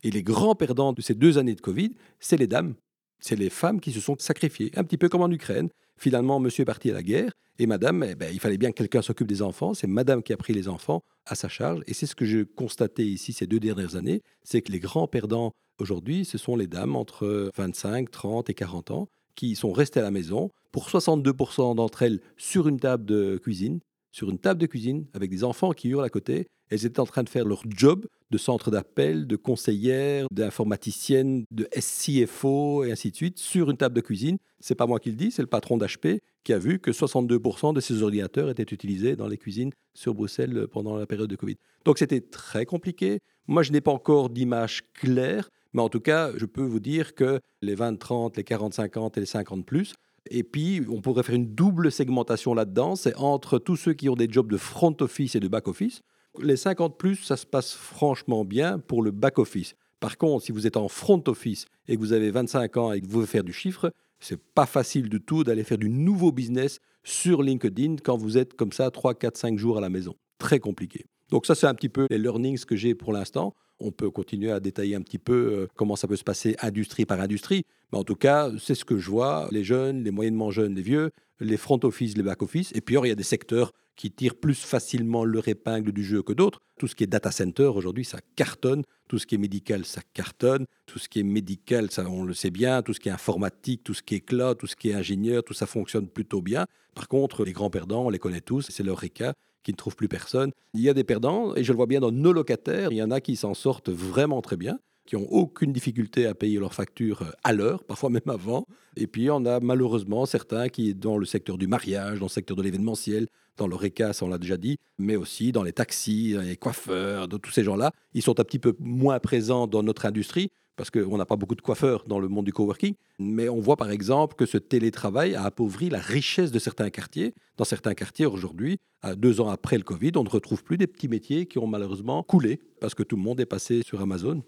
[0.07, 2.77] Et les grands perdants de ces deux années de Covid, c'est les dames.
[3.19, 5.69] C'est les femmes qui se sont sacrifiées, un petit peu comme en Ukraine.
[5.97, 8.77] Finalement, monsieur est parti à la guerre et madame, eh ben, il fallait bien que
[8.77, 9.75] quelqu'un s'occupe des enfants.
[9.75, 11.83] C'est madame qui a pris les enfants à sa charge.
[11.89, 15.09] Et c'est ce que j'ai constaté ici ces deux dernières années c'est que les grands
[15.09, 19.99] perdants aujourd'hui, ce sont les dames entre 25, 30 et 40 ans qui sont restées
[19.99, 20.53] à la maison.
[20.71, 23.81] Pour 62% d'entre elles, sur une table de cuisine,
[24.17, 26.49] sur une table de cuisine avec des enfants qui hurlent à côté.
[26.71, 31.69] Elles étaient en train de faire leur job de centre d'appel, de conseillère, d'informaticienne, de
[31.79, 34.39] SCFO et ainsi de suite sur une table de cuisine.
[34.59, 37.75] C'est pas moi qui le dis, c'est le patron d'HP qui a vu que 62%
[37.75, 41.57] de ces ordinateurs étaient utilisés dans les cuisines sur Bruxelles pendant la période de Covid.
[41.85, 43.19] Donc c'était très compliqué.
[43.49, 47.15] Moi, je n'ai pas encore d'image claire, mais en tout cas, je peux vous dire
[47.15, 49.93] que les 20-30, les 40-50 et les 50 plus,
[50.31, 52.97] et puis, on pourrait faire une double segmentation là-dedans.
[52.97, 56.03] C'est entre tous ceux qui ont des jobs de front office et de back office.
[56.41, 59.75] Les 50 plus, ça se passe franchement bien pour le back office.
[60.01, 63.01] Par contre, si vous êtes en front office et que vous avez 25 ans et
[63.01, 63.91] que vous voulez faire du chiffre,
[64.21, 68.55] c'est pas facile du tout d'aller faire du nouveau business sur LinkedIn quand vous êtes
[68.55, 70.15] comme ça 3, 4, 5 jours à la maison.
[70.39, 71.07] Très compliqué.
[71.31, 73.55] Donc ça, c'est un petit peu les learnings que j'ai pour l'instant.
[73.81, 77.05] On peut continuer à détailler un petit peu euh, comment ça peut se passer industrie
[77.05, 77.65] par industrie.
[77.93, 79.49] Mais en tout cas, c'est ce que je vois.
[79.51, 82.73] Les jeunes, les moyennement jeunes, les vieux, les front office, les back office.
[82.75, 86.23] Et puis, il y a des secteurs qui tirent plus facilement leur épingle du jeu
[86.23, 86.61] que d'autres.
[86.79, 88.83] Tout ce qui est data center, aujourd'hui, ça cartonne.
[89.09, 90.67] Tout ce qui est médical, ça cartonne.
[90.87, 92.83] Tout ce qui est médical, ça, on le sait bien.
[92.83, 95.43] Tout ce qui est informatique, tout ce qui est cloud, tout ce qui est ingénieur,
[95.43, 96.67] tout ça fonctionne plutôt bien.
[96.95, 98.69] Par contre, les grands perdants, on les connaît tous.
[98.71, 99.35] C'est leur RECA
[99.67, 100.53] qui ne trouvent plus personne.
[100.75, 102.93] Il y a des perdants, et je le vois bien dans nos locataires.
[102.93, 106.35] Il y en a qui s'en sortent vraiment très bien qui n'ont aucune difficulté à
[106.35, 108.67] payer leurs factures euh, à l'heure, parfois même avant.
[108.97, 112.57] Et puis, on a malheureusement certains qui, dans le secteur du mariage, dans le secteur
[112.57, 116.57] de l'événementiel, dans le RECAS, on l'a déjà dit, mais aussi dans les taxis, les
[116.57, 120.51] coiffeurs, de tous ces gens-là, ils sont un petit peu moins présents dans notre industrie
[120.77, 123.77] parce qu'on n'a pas beaucoup de coiffeurs dans le monde du coworking, mais on voit
[123.77, 127.35] par exemple que ce télétravail a appauvri la richesse de certains quartiers.
[127.57, 128.79] Dans certains quartiers aujourd'hui,
[129.15, 132.23] deux ans après le Covid, on ne retrouve plus des petits métiers qui ont malheureusement
[132.23, 134.43] coulé parce que tout le monde est passé sur Amazon.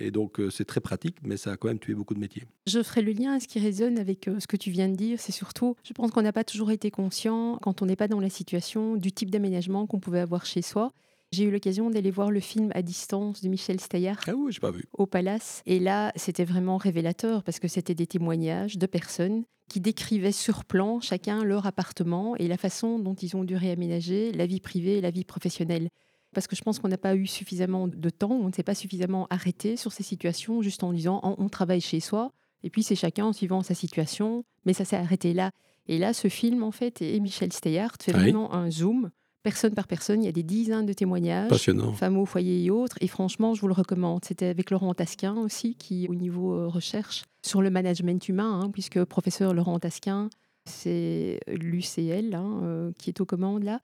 [0.00, 2.44] Et, donc euh, c'est très pratique, mais ça a quand même tué beaucoup de métiers.
[2.66, 5.18] Je ferai le lien, ce qui résonne avec euh, ce que tu viens de dire,
[5.18, 8.20] c'est surtout, je pense qu'on n'a pas toujours été conscient, quand on n'est pas dans
[8.20, 10.92] la situation, du type d'aménagement qu'on pouvait avoir chez soi.
[11.32, 14.70] J'ai eu l'occasion d'aller voir le film À distance de Michel Steyer ah oui, pas
[14.70, 14.84] vu.
[14.92, 15.62] au Palace.
[15.64, 20.66] Et là, c'était vraiment révélateur parce que c'était des témoignages de personnes qui décrivaient sur
[20.66, 24.98] plan chacun leur appartement et la façon dont ils ont dû réaménager la vie privée
[24.98, 25.88] et la vie professionnelle.
[26.34, 28.74] Parce que je pense qu'on n'a pas eu suffisamment de temps, on ne s'est pas
[28.74, 32.94] suffisamment arrêté sur ces situations juste en disant on travaille chez soi et puis c'est
[32.94, 35.50] chacun en suivant sa situation, mais ça s'est arrêté là.
[35.86, 39.10] Et là, ce film, en fait, et Michel Steyart fait ah vraiment un zoom
[39.42, 40.22] personne par personne.
[40.22, 41.50] Il y a des dizaines de témoignages,
[41.94, 42.96] femmes au foyer et autres.
[43.00, 44.24] Et franchement, je vous le recommande.
[44.24, 48.70] C'était avec Laurent Tasquin aussi, qui, au niveau euh, recherche sur le management humain, hein,
[48.70, 50.30] puisque professeur Laurent Tasquin,
[50.64, 53.80] c'est l'UCL hein, euh, qui est aux commandes là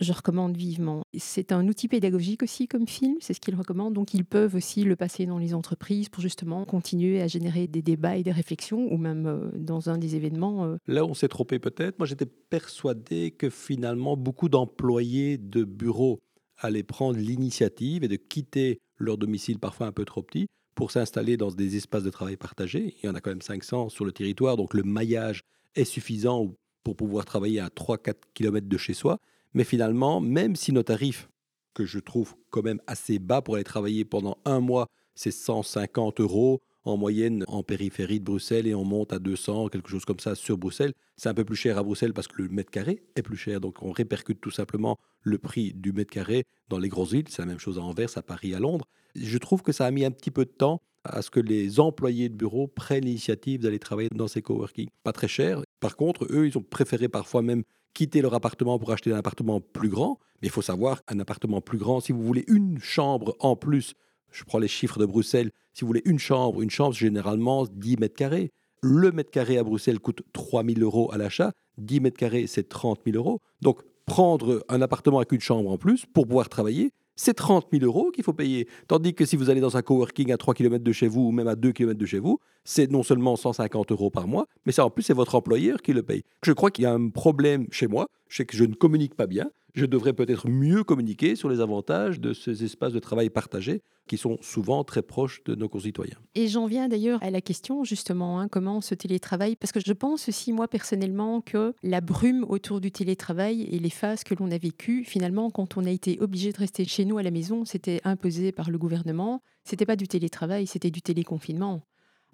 [0.00, 1.02] je recommande vivement.
[1.16, 3.94] C'est un outil pédagogique aussi comme film, c'est ce qu'il recommande.
[3.94, 7.82] Donc ils peuvent aussi le passer dans les entreprises pour justement continuer à générer des
[7.82, 10.64] débats et des réflexions, ou même euh, dans un des événements.
[10.64, 10.76] Euh.
[10.86, 11.98] Là, on s'est trompé peut-être.
[11.98, 16.20] Moi, j'étais persuadé que finalement, beaucoup d'employés de bureaux
[16.58, 21.36] allaient prendre l'initiative et de quitter leur domicile parfois un peu trop petit pour s'installer
[21.36, 22.94] dans des espaces de travail partagés.
[23.02, 25.42] Il y en a quand même 500 sur le territoire, donc le maillage
[25.74, 29.18] est suffisant pour pouvoir travailler à 3-4 km de chez soi.
[29.54, 31.28] Mais finalement, même si nos tarifs,
[31.74, 36.20] que je trouve quand même assez bas pour aller travailler pendant un mois, c'est 150
[36.20, 40.20] euros en moyenne en périphérie de Bruxelles et on monte à 200, quelque chose comme
[40.20, 40.92] ça sur Bruxelles.
[41.16, 43.60] C'est un peu plus cher à Bruxelles parce que le mètre carré est plus cher.
[43.60, 47.28] Donc on répercute tout simplement le prix du mètre carré dans les grosses villes.
[47.28, 48.86] C'est la même chose à Anvers, à Paris, à Londres.
[49.14, 51.80] Je trouve que ça a mis un petit peu de temps à ce que les
[51.80, 54.88] employés de bureau prennent l'initiative d'aller travailler dans ces coworking.
[55.02, 55.62] Pas très cher.
[55.80, 57.64] Par contre, eux, ils ont préféré parfois même
[57.98, 60.20] quitter leur appartement pour acheter un appartement plus grand.
[60.40, 63.94] Mais il faut savoir, un appartement plus grand, si vous voulez une chambre en plus,
[64.30, 67.96] je prends les chiffres de Bruxelles, si vous voulez une chambre, une chambre, généralement 10
[67.96, 68.52] mètres carrés.
[68.82, 71.50] Le mètre carré à Bruxelles coûte 3 000 euros à l'achat.
[71.78, 73.40] 10 mètres carrés, c'est 30 000 euros.
[73.62, 77.84] Donc, prendre un appartement avec une chambre en plus pour pouvoir travailler, c'est 30 000
[77.84, 78.68] euros qu'il faut payer.
[78.86, 81.32] Tandis que si vous allez dans un coworking à 3 km de chez vous ou
[81.32, 84.72] même à 2 km de chez vous, c'est non seulement 150 euros par mois, mais
[84.72, 86.22] ça en plus c'est votre employeur qui le paye.
[86.42, 89.26] Je crois qu'il y a un problème chez moi, sais que je ne communique pas
[89.26, 93.82] bien, je devrais peut-être mieux communiquer sur les avantages de ces espaces de travail partagés
[94.06, 96.16] qui sont souvent très proches de nos concitoyens.
[96.34, 99.92] Et j'en viens d'ailleurs à la question justement, hein, comment ce télétravail, parce que je
[99.92, 104.50] pense aussi moi personnellement que la brume autour du télétravail et les phases que l'on
[104.50, 107.64] a vécues, finalement quand on a été obligé de rester chez nous à la maison,
[107.64, 111.82] c'était imposé par le gouvernement, c'était pas du télétravail, c'était du téléconfinement.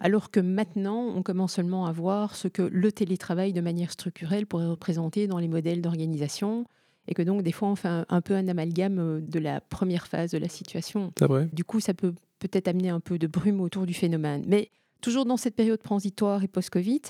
[0.01, 4.47] Alors que maintenant, on commence seulement à voir ce que le télétravail de manière structurelle
[4.47, 6.67] pourrait représenter dans les modèles d'organisation,
[7.09, 10.07] et que donc des fois on fait un, peu un amalgame euh, de la première
[10.07, 11.13] phase de la situation.
[11.21, 11.49] Vrai.
[11.53, 14.45] Du coup, ça peut peut-être amener un peu de brume autour du phénomène.
[14.47, 17.03] Mais toujours dans cette période transitoire et post-Covid,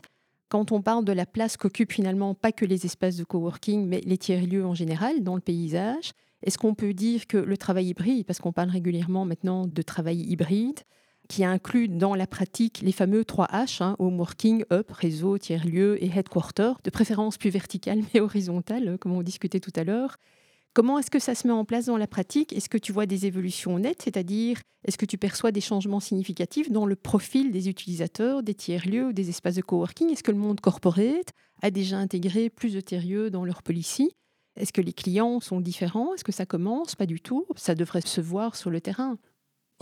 [0.48, 4.00] quand on parle de la place qu'occupent finalement pas que les espaces de coworking, mais
[4.04, 8.26] les tiers-lieux en général dans le paysage, est-ce qu'on peut dire que le travail hybride,
[8.26, 10.80] parce qu'on parle régulièrement maintenant de travail hybride,
[11.28, 16.10] qui inclut dans la pratique les fameux 3H, hein, home working, up, réseau, tiers-lieu et
[16.10, 20.16] headquarter, de préférence plus verticale mais horizontale, comme on discutait tout à l'heure.
[20.74, 22.52] Comment est-ce que ça se met en place dans la pratique?
[22.52, 26.70] Est-ce que tu vois des évolutions nettes, c'est-à-dire est-ce que tu perçois des changements significatifs
[26.70, 30.10] dans le profil des utilisateurs, des tiers-lieux des espaces de coworking?
[30.10, 31.30] Est-ce que le monde corporate
[31.62, 34.10] a déjà intégré plus de tiers-lieux dans leur policy?
[34.56, 36.14] Est-ce que les clients sont différents?
[36.14, 36.96] Est-ce que ça commence?
[36.96, 37.46] Pas du tout.
[37.56, 39.16] Ça devrait se voir sur le terrain.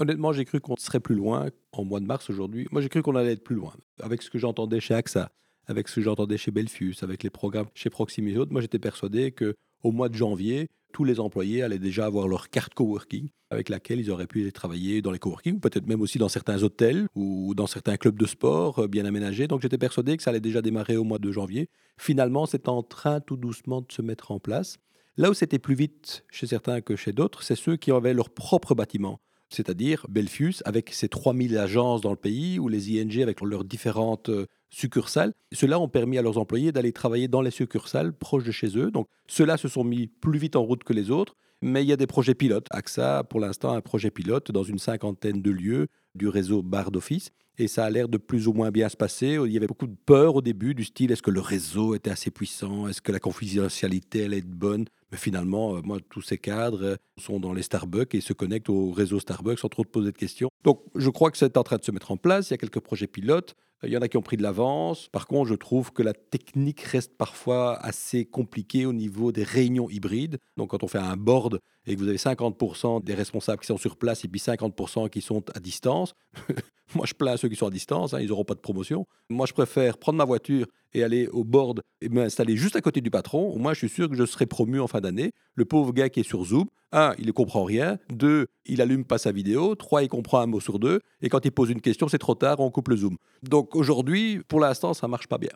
[0.03, 2.67] Honnêtement, j'ai cru qu'on serait plus loin en mois de mars aujourd'hui.
[2.73, 3.73] Moi, j'ai cru qu'on allait être plus loin.
[4.01, 5.31] Avec ce que j'entendais chez AXA,
[5.69, 8.81] avec ce que j'entendais chez Belfius, avec les programmes chez Proximus et autres, moi, j'étais
[8.81, 13.29] persuadé que au mois de janvier, tous les employés allaient déjà avoir leur carte coworking
[13.51, 17.07] avec laquelle ils auraient pu travailler dans les coworking, peut-être même aussi dans certains hôtels
[17.15, 19.47] ou dans certains clubs de sport euh, bien aménagés.
[19.47, 21.69] Donc j'étais persuadé que ça allait déjà démarrer au mois de janvier.
[21.97, 24.79] Finalement, c'est en train tout doucement de se mettre en place.
[25.17, 28.31] Là où c'était plus vite chez certains que chez d'autres, c'est ceux qui avaient leur
[28.31, 29.21] propre bâtiment
[29.55, 34.29] c'est-à-dire Belfius avec ses 3000 agences dans le pays ou les ING avec leurs différentes
[34.29, 35.33] euh, succursales.
[35.53, 38.91] Ceux-là ont permis à leurs employés d'aller travailler dans les succursales proches de chez eux.
[38.91, 41.37] Donc ceux-là se sont mis plus vite en route que les autres.
[41.65, 42.67] Mais il y a des projets pilotes.
[42.73, 45.87] AXA, pour l'instant, un projet pilote dans une cinquantaine de lieux
[46.17, 47.31] du réseau Bar d'Office.
[47.59, 49.38] Et ça a l'air de plus ou moins bien se passer.
[49.45, 52.11] Il y avait beaucoup de peur au début du style est-ce que le réseau était
[52.11, 52.88] assez puissant?
[52.88, 54.87] Est-ce que la confidentialité allait être bonne?
[55.11, 58.71] Mais finalement, euh, moi, tous ces cadres euh, sont dans les Starbucks et se connectent
[58.71, 60.49] au réseau Starbucks sans trop de poser de questions.
[60.65, 62.49] Donc, je crois que c'est en train de se mettre en place.
[62.49, 63.55] Il y a quelques projets pilotes.
[63.85, 65.09] Il y en a qui ont pris de l'avance.
[65.11, 69.91] Par contre, je trouve que la technique reste parfois assez compliquée au niveau des réunions
[69.91, 70.38] hybrides.
[70.57, 73.77] Donc, quand on fait un board et que vous avez 50% des responsables qui sont
[73.77, 76.14] sur place et puis 50% qui sont à distance,
[76.95, 79.07] moi je plains ceux qui sont à distance, hein, ils n'auront pas de promotion.
[79.31, 83.01] Moi, je préfère prendre ma voiture et aller au board et m'installer juste à côté
[83.01, 83.51] du patron.
[83.51, 85.33] Au moins, je suis sûr que je serai promu en fin d'année.
[85.55, 87.99] Le pauvre gars qui est sur Zoom, un, il ne comprend rien.
[88.11, 89.75] Deux, il allume pas sa vidéo.
[89.75, 91.01] Trois, il comprend un mot sur deux.
[91.23, 93.16] Et quand il pose une question, c'est trop tard, on coupe le Zoom.
[93.42, 95.53] Donc aujourd'hui, pour l'instant, ça marche pas bien.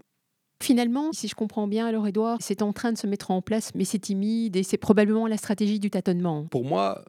[0.62, 3.73] Finalement, si je comprends bien, alors Edouard, c'est en train de se mettre en place,
[3.75, 6.47] mais c'est timide et c'est probablement la stratégie du tâtonnement.
[6.51, 7.05] Pour moi,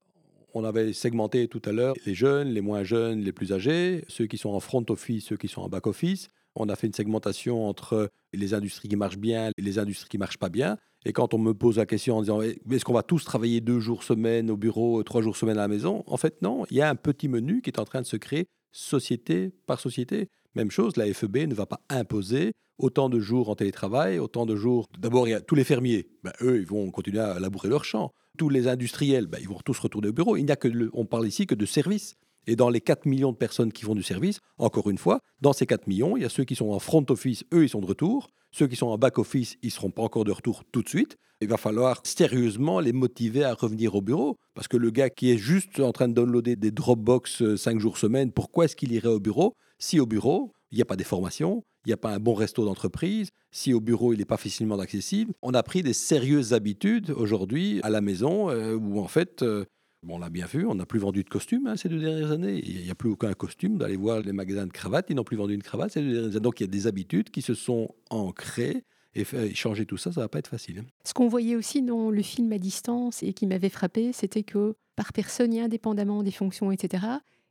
[0.53, 4.27] on avait segmenté tout à l'heure les jeunes, les moins jeunes, les plus âgés, ceux
[4.27, 6.29] qui sont en front office, ceux qui sont en back office.
[6.55, 10.17] On a fait une segmentation entre les industries qui marchent bien et les industries qui
[10.17, 10.77] marchent pas bien.
[11.05, 13.79] Et quand on me pose la question en disant est-ce qu'on va tous travailler deux
[13.79, 16.03] jours semaine au bureau, trois jours semaine à la maison?
[16.07, 16.65] En fait, non.
[16.71, 19.79] Il y a un petit menu qui est en train de se créer société par
[19.79, 20.29] société.
[20.57, 24.55] Même chose, la FEB ne va pas imposer autant de jours en télétravail, autant de
[24.55, 24.87] jours.
[24.97, 26.07] D'abord, il y a tous les fermiers.
[26.23, 28.11] Ben, eux, ils vont continuer à labourer leurs champs.
[28.39, 30.35] Tous les industriels, ben, ils vont tous retourner au bureau.
[30.35, 32.15] Il n'y a que on parle ici que de services.
[32.47, 35.53] Et dans les 4 millions de personnes qui font du service, encore une fois, dans
[35.53, 37.81] ces 4 millions, il y a ceux qui sont en front office, eux, ils sont
[37.81, 38.29] de retour.
[38.51, 40.89] Ceux qui sont en back office, ils ne seront pas encore de retour tout de
[40.89, 41.17] suite.
[41.41, 44.37] Il va falloir sérieusement les motiver à revenir au bureau.
[44.55, 47.79] Parce que le gars qui est juste en train de downloader des Dropbox 5 euh,
[47.79, 49.53] jours semaine, pourquoi est-ce qu'il irait au bureau?
[49.79, 52.33] Si au bureau, il n'y a pas des formations, il n'y a pas un bon
[52.33, 55.33] resto d'entreprise, si au bureau il n'est pas facilement accessible.
[55.41, 59.65] On a pris des sérieuses habitudes aujourd'hui à la maison euh, où en fait euh,
[60.09, 62.61] on l'a bien vu, on n'a plus vendu de costumes hein, ces deux dernières années.
[62.65, 63.77] Il n'y a plus aucun costume.
[63.77, 66.31] D'aller voir les magasins de cravates, ils n'ont plus vendu une cravate ces deux dernières
[66.31, 66.39] années.
[66.39, 68.83] Donc il y a des habitudes qui se sont ancrées.
[69.15, 70.79] Et changer tout ça, ça va pas être facile.
[70.79, 70.85] Hein.
[71.03, 74.75] Ce qu'on voyait aussi dans le film à distance et qui m'avait frappé, c'était que
[74.95, 77.03] par personne, indépendamment des fonctions, etc.,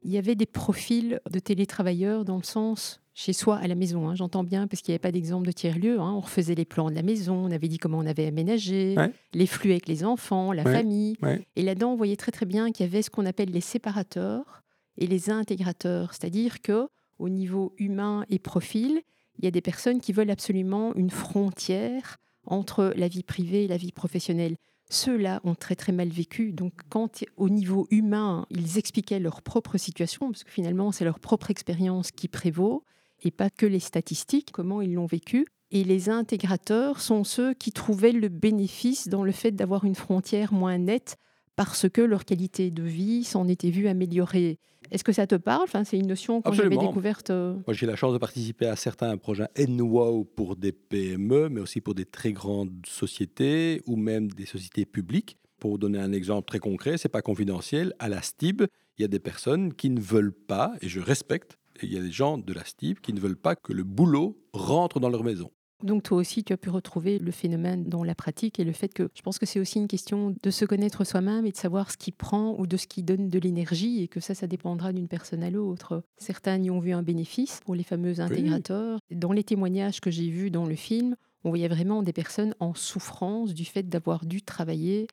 [0.03, 4.09] il y avait des profils de télétravailleurs dans le sens chez soi à la maison.
[4.09, 5.99] hein, J'entends bien parce qu'il n'y avait pas d'exemple de tiers-lieu.
[5.99, 6.13] hein.
[6.17, 9.11] On refaisait les plans de la maison, on avait dit comment on avait aménagé, Ouais.
[9.33, 11.17] les flux avec les enfants, la Ouais, famille.
[11.23, 11.47] ouais.
[11.57, 14.63] Et là-dedans, on voyait très très bien qu'il y avait ce qu'on appelle les séparateurs
[14.99, 16.13] et les intégrateurs.
[16.13, 19.01] C'est-à-dire que au niveau humain et profil,
[19.39, 23.69] il y a des personnes qui veulent absolument une frontière entre la vie privée et
[23.69, 24.57] la vie professionnelle.
[24.89, 26.53] Ceux-là ont très très mal vécu.
[26.53, 31.21] Donc quand au niveau humain, ils expliquaient leur propre situation, parce que finalement c'est leur
[31.21, 32.85] propre expérience qui prévaut,
[33.23, 35.47] et pas que les statistiques, comment ils l'ont vécu.
[35.73, 40.53] Et les intégrateurs sont ceux qui trouvaient le bénéfice dans le fait d'avoir une frontière
[40.53, 41.17] moins nette
[41.57, 44.59] parce que leur qualité de vie s'en était vue améliorée.
[44.93, 45.63] Est-ce que ça te parle?
[45.65, 47.31] Enfin, C'est une notion quand j'avais découverte.
[47.31, 51.61] euh, Moi, j'ai la chance de participer à certains projets NWOW pour des PME, mais
[51.61, 55.39] aussi pour des très grandes sociétés ou même des sociétés publiques.
[55.59, 57.95] Pour vous donner un exemple très concret, c'est pas confidentiel.
[57.99, 58.63] À la STIB,
[58.99, 62.03] il y a des personnes qui ne veulent pas, et je respecte, il y a
[62.03, 65.25] des gens de la STIB qui ne veulent pas que le boulot rentre dans leur
[65.25, 65.51] maison.
[65.83, 68.93] Donc toi aussi, tu as pu retrouver le phénomène dans la pratique et le fait
[68.93, 71.91] que je pense que c'est aussi une question de se connaître soi-même et de savoir
[71.91, 74.93] ce qui prend ou de ce qui donne de l'énergie et que ça, ça dépendra
[74.93, 76.03] d'une personne à l'autre.
[76.17, 78.99] Certains y ont vu un bénéfice pour les fameux intégrateurs.
[79.11, 82.75] Dans les témoignages que j'ai vus dans le film, on voyait vraiment des personnes en
[82.75, 85.07] souffrance du fait d'avoir dû travailler,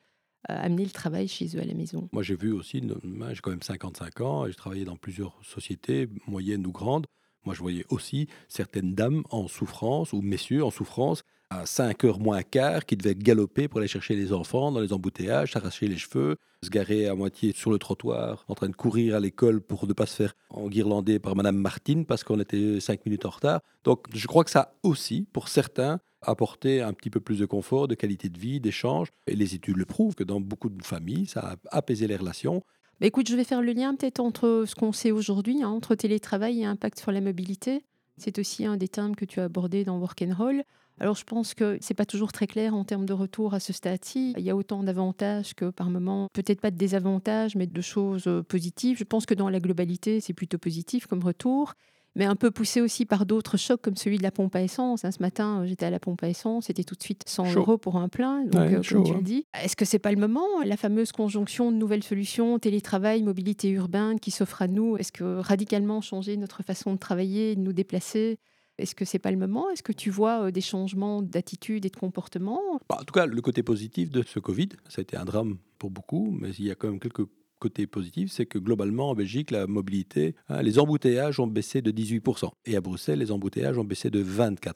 [0.49, 2.09] euh, amener le travail chez eux à la maison.
[2.11, 6.09] Moi, j'ai vu aussi, j'ai quand même 55 ans, et j'ai travaillé dans plusieurs sociétés,
[6.25, 7.05] moyennes ou grandes.
[7.45, 12.19] Moi, je voyais aussi certaines dames en souffrance, ou messieurs en souffrance, à 5 heures
[12.19, 15.97] moins quart, qui devaient galoper pour aller chercher les enfants dans les embouteillages, s'arracher les
[15.97, 19.85] cheveux, se garer à moitié sur le trottoir, en train de courir à l'école pour
[19.85, 23.61] ne pas se faire enguirlander par Madame Martine parce qu'on était 5 minutes en retard.
[23.83, 27.87] Donc, je crois que ça aussi, pour certains, apporté un petit peu plus de confort,
[27.87, 29.09] de qualité de vie, d'échange.
[29.27, 32.63] Et les études le prouvent que dans beaucoup de familles, ça a apaisé les relations.
[33.05, 36.61] Écoute, je vais faire le lien peut-être entre ce qu'on sait aujourd'hui, hein, entre télétravail
[36.61, 37.83] et impact sur la mobilité.
[38.15, 40.63] C'est aussi un des termes que tu as abordé dans Work and Roll.
[41.01, 43.73] Alors je pense que c'est pas toujours très clair en termes de retour à ce
[43.73, 44.33] stade-ci.
[44.37, 48.27] Il y a autant d'avantages que par moment, peut-être pas de désavantages, mais de choses
[48.27, 48.97] euh, positives.
[48.97, 51.73] Je pense que dans la globalité, c'est plutôt positif comme retour,
[52.15, 55.03] mais un peu poussé aussi par d'autres chocs comme celui de la pompe à essence.
[55.05, 55.11] hein.
[55.11, 57.59] Ce matin, euh, j'étais à la pompe à essence, c'était tout de suite 100 Chaud.
[57.61, 58.43] euros pour un plein.
[58.45, 59.17] Donc, Ouais, euh, chaud, comme tu hein.
[59.17, 63.23] le dis, est-ce que c'est pas le moment La fameuse conjonction de nouvelles solutions, télétravail,
[63.23, 67.61] mobilité urbaine qui s'offre à nous, est-ce que radicalement changer notre façon de travailler, de
[67.61, 68.37] nous déplacer?
[68.79, 69.69] Est-ce que c'est pas le moment?
[69.69, 72.59] Est-ce que tu vois euh, des changements d'attitude et de comportement?
[72.89, 75.57] Bah, en tout cas, le côté positif de ce Covid, ça a été un drame
[75.77, 77.27] pour beaucoup, mais il y a quand même quelques
[77.63, 81.91] côtés positifs, c'est que globalement en Belgique, la mobilité, hein, les embouteillages ont baissé de
[81.91, 82.51] 18%.
[82.65, 84.73] Et à Bruxelles, les embouteillages ont baissé de 24%.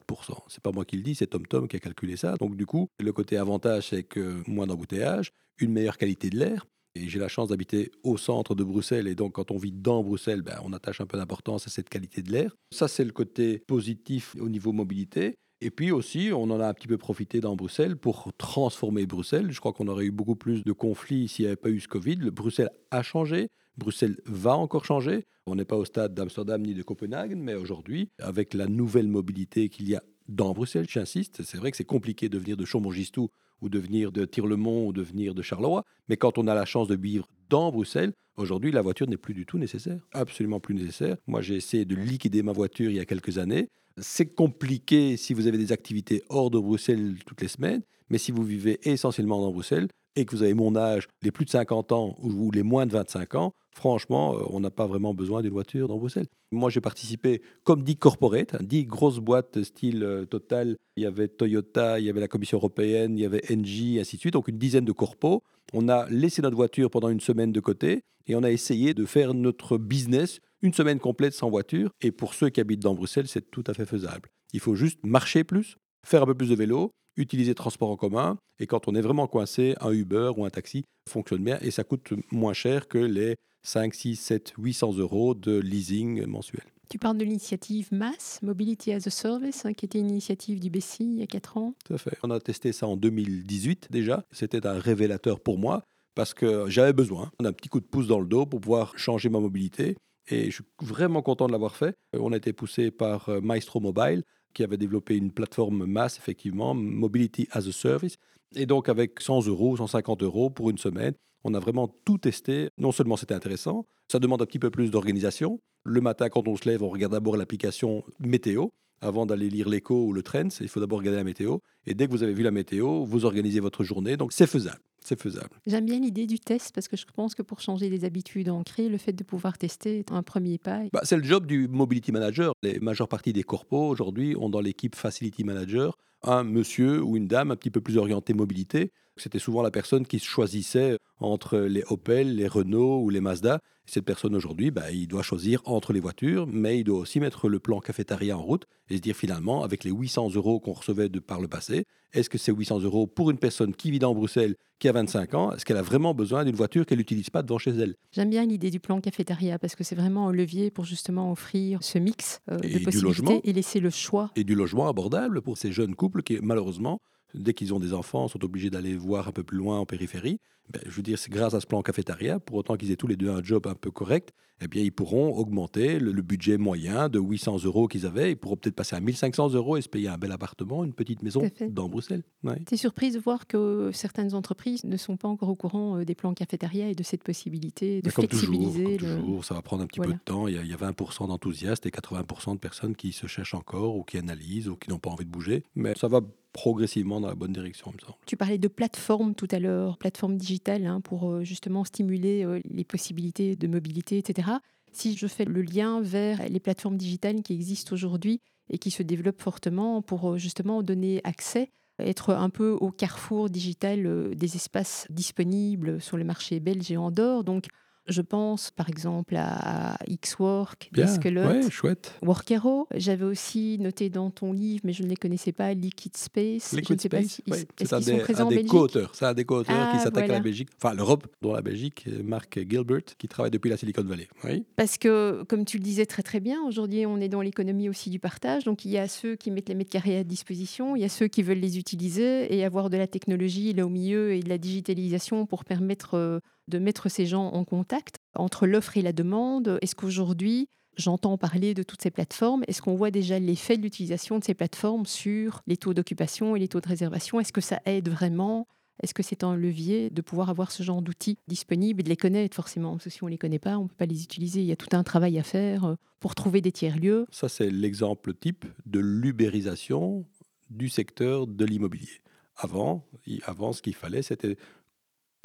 [0.47, 2.35] C'est pas moi qui le dis, c'est TomTom qui a calculé ça.
[2.39, 6.65] Donc du coup, le côté avantage, c'est que moins d'embouteillages, une meilleure qualité de l'air.
[6.95, 9.07] Et j'ai la chance d'habiter au centre de Bruxelles.
[9.07, 11.89] Et donc, quand on vit dans Bruxelles, ben, on attache un peu d'importance à cette
[11.89, 12.55] qualité de l'air.
[12.71, 15.35] Ça, c'est le côté positif au niveau mobilité.
[15.59, 19.51] Et puis aussi, on en a un petit peu profité dans Bruxelles pour transformer Bruxelles.
[19.51, 21.87] Je crois qu'on aurait eu beaucoup plus de conflits s'il n'y avait pas eu ce
[21.87, 22.17] Covid.
[22.17, 23.49] Le Bruxelles a changé.
[23.75, 25.25] Bruxelles va encore changer.
[25.47, 29.69] On n'est pas au stade d'Amsterdam ni de Copenhague, mais aujourd'hui, avec la nouvelle mobilité
[29.69, 33.29] qu'il y a dans Bruxelles, j'insiste, c'est vrai que c'est compliqué de venir de Chambon-Gistou
[33.61, 36.65] ou de venir de Tirlemont ou de venir de Charleroi, mais quand on a la
[36.65, 40.75] chance de vivre dans Bruxelles, aujourd'hui, la voiture n'est plus du tout nécessaire, absolument plus
[40.75, 41.15] nécessaire.
[41.27, 43.69] Moi, j'ai essayé de liquider ma voiture il y a quelques années.
[43.99, 48.31] C'est compliqué si vous avez des activités hors de Bruxelles toutes les semaines, mais si
[48.31, 51.91] vous vivez essentiellement dans Bruxelles et que vous avez mon âge, les plus de 50
[51.91, 55.51] ans ou les moins de 25 ans, franchement, euh, on n'a pas vraiment besoin d'une
[55.51, 56.27] voiture dans Bruxelles.
[56.51, 60.75] Moi, j'ai participé comme dit corporate, hein, dix grosses boîtes style euh, Total.
[60.95, 64.15] Il y avait Toyota, il y avait la Commission européenne, il y avait Engie, ainsi
[64.15, 64.33] de suite.
[64.33, 65.41] Donc une dizaine de corpos.
[65.73, 69.05] On a laissé notre voiture pendant une semaine de côté et on a essayé de
[69.05, 71.91] faire notre business une semaine complète sans voiture.
[72.01, 74.29] Et pour ceux qui habitent dans Bruxelles, c'est tout à fait faisable.
[74.53, 77.97] Il faut juste marcher plus, faire un peu plus de vélo, utiliser le transport en
[77.97, 78.37] commun.
[78.59, 81.83] Et quand on est vraiment coincé, un Uber ou un taxi fonctionne bien et ça
[81.83, 86.63] coûte moins cher que les 5, 6, 7, 800 euros de leasing mensuel.
[86.89, 90.69] Tu parles de l'initiative MASS, Mobility as a Service, hein, qui était une initiative du
[90.69, 91.73] BCI il y a 4 ans.
[91.85, 92.17] Tout à fait.
[92.23, 94.23] On a testé ça en 2018 déjà.
[94.31, 95.83] C'était un révélateur pour moi
[96.15, 99.27] parce que j'avais besoin d'un petit coup de pouce dans le dos pour pouvoir changer
[99.27, 99.97] ma mobilité.
[100.29, 101.95] Et je suis vraiment content de l'avoir fait.
[102.15, 106.17] Euh, On a été poussé par euh, Maestro Mobile qui avait développé une plateforme masse,
[106.17, 108.17] effectivement, Mobility as a Service.
[108.55, 111.13] Et donc, avec 100 euros, 150 euros pour une semaine,
[111.43, 112.69] on a vraiment tout testé.
[112.77, 115.59] Non seulement c'était intéressant, ça demande un petit peu plus d'organisation.
[115.83, 118.67] Le matin, quand on se lève, on regarde d'abord l'application météo
[119.01, 120.49] avant d'aller lire l'écho ou le trends.
[120.59, 121.59] Il faut d'abord regarder la météo.
[121.85, 124.17] Et dès que vous avez vu la météo, vous organisez votre journée.
[124.17, 124.79] Donc, c'est faisable.
[125.07, 125.49] C'est faisable.
[125.65, 128.89] J'aime bien l'idée du test parce que je pense que pour changer les habitudes ancrées,
[128.89, 130.81] le fait de pouvoir tester est un premier pas.
[130.91, 132.53] Bah, c'est le job du mobility manager.
[132.61, 137.27] Les majeures parties des corpos aujourd'hui ont dans l'équipe facility manager un monsieur ou une
[137.27, 138.91] dame un petit peu plus orienté mobilité.
[139.17, 143.61] C'était souvent la personne qui choisissait entre les Opel, les Renault ou les Mazda.
[143.85, 147.47] Cette personne aujourd'hui, bah, il doit choisir entre les voitures, mais il doit aussi mettre
[147.49, 151.09] le plan cafétéria en route et se dire finalement, avec les 800 euros qu'on recevait
[151.09, 154.13] de par le passé, est-ce que ces 800 euros pour une personne qui vit dans
[154.13, 157.41] Bruxelles, qui a 25 ans, est-ce qu'elle a vraiment besoin d'une voiture qu'elle n'utilise pas
[157.41, 157.95] devant chez elle?
[158.11, 161.81] J'aime bien l'idée du plan cafétéria parce que c'est vraiment un levier pour justement offrir
[161.81, 164.31] ce mix euh, de possibilités et laisser le choix.
[164.35, 167.01] Et du logement abordable pour ces jeunes couples qui, malheureusement,
[167.33, 170.39] dès qu'ils ont des enfants, sont obligés d'aller voir un peu plus loin en périphérie.
[170.69, 173.07] Ben, je veux dire, c'est grâce à ce plan cafétéria, pour autant qu'ils aient tous
[173.07, 177.09] les deux un job un peu correct, eh bien, ils pourront augmenter le, budget moyen
[177.09, 178.31] de 800 euros qu'ils avaient.
[178.31, 181.21] Ils pourront peut-être passer à 1500 euros et se payer un bel appartement, une petite
[181.21, 182.23] maison dans Bruxelles.
[182.43, 182.59] Ouais.
[182.67, 186.05] Tu es surprise de voir que certaines entreprises ne sont pas encore au courant euh,
[186.05, 188.97] des plans cafétéria et de cette possibilité de flexibiliser.
[188.97, 190.47] Toujours, toujours, ça va prendre un petit peu de temps.
[190.47, 193.53] Il y a, il y a 20% d'enthousiastes et 80% de personnes qui se cherchent
[193.53, 195.63] encore ou qui analysent ou qui n'ont pas envie de bouger.
[195.75, 196.21] Mais ça va
[196.57, 198.17] progressivement dans la bonne direction, il me semble.
[198.25, 202.59] Tu parlais de plateforme tout à l'heure, plateforme digitale, hein, pour euh, justement stimuler euh,
[202.65, 204.49] les possibilités de mobilité, etc.
[204.91, 209.03] Si je fais le lien vers les plateformes digitales qui existent aujourd'hui et qui se
[209.03, 215.07] développent fortement pour euh, justement donner accès, être un peu au carrefour digital des espaces
[215.09, 217.67] disponibles sur le marché belge et en dehors, donc
[218.07, 222.15] je pense par exemple à Xwork, Deskelot, chouette.
[222.21, 222.87] Workero.
[222.95, 226.73] J'avais aussi noté dans ton livre, mais je ne les connaissais pas, Liquid Space.
[226.73, 227.41] Liquid Space,
[227.77, 229.11] c'est un, des, un des co-auteurs.
[229.13, 232.07] C'est un des co-auteurs qui ah, s'attaque à la Belgique, enfin l'Europe, dont la Belgique,
[232.23, 234.27] Marc Gilbert, qui travaille depuis la Silicon Valley.
[234.43, 234.65] Oui.
[234.75, 238.09] Parce que, comme tu le disais très très bien, aujourd'hui on est dans l'économie aussi
[238.09, 238.63] du partage.
[238.63, 241.09] Donc il y a ceux qui mettent les mètres carrés à disposition, il y a
[241.09, 244.49] ceux qui veulent les utiliser et avoir de la technologie là au milieu et de
[244.49, 249.13] la digitalisation pour permettre euh, de mettre ces gens en contact entre l'offre et la
[249.13, 249.77] demande?
[249.81, 254.39] Est-ce qu'aujourd'hui, j'entends parler de toutes ces plateformes, est-ce qu'on voit déjà l'effet de l'utilisation
[254.39, 257.39] de ces plateformes sur les taux d'occupation et les taux de réservation?
[257.39, 258.67] Est-ce que ça aide vraiment?
[259.03, 262.17] Est-ce que c'est un levier de pouvoir avoir ce genre d'outils disponibles et de les
[262.17, 262.93] connaître forcément?
[262.93, 264.61] Parce que si on ne les connaît pas, on ne peut pas les utiliser.
[264.61, 267.27] Il y a tout un travail à faire euh, pour trouver des tiers-lieux.
[267.29, 270.25] Ça, c'est l'exemple type de l'ubérisation
[270.71, 272.21] du secteur de l'immobilier.
[272.55, 273.05] Avant,
[273.43, 274.57] avant, ce qu'il fallait, c'était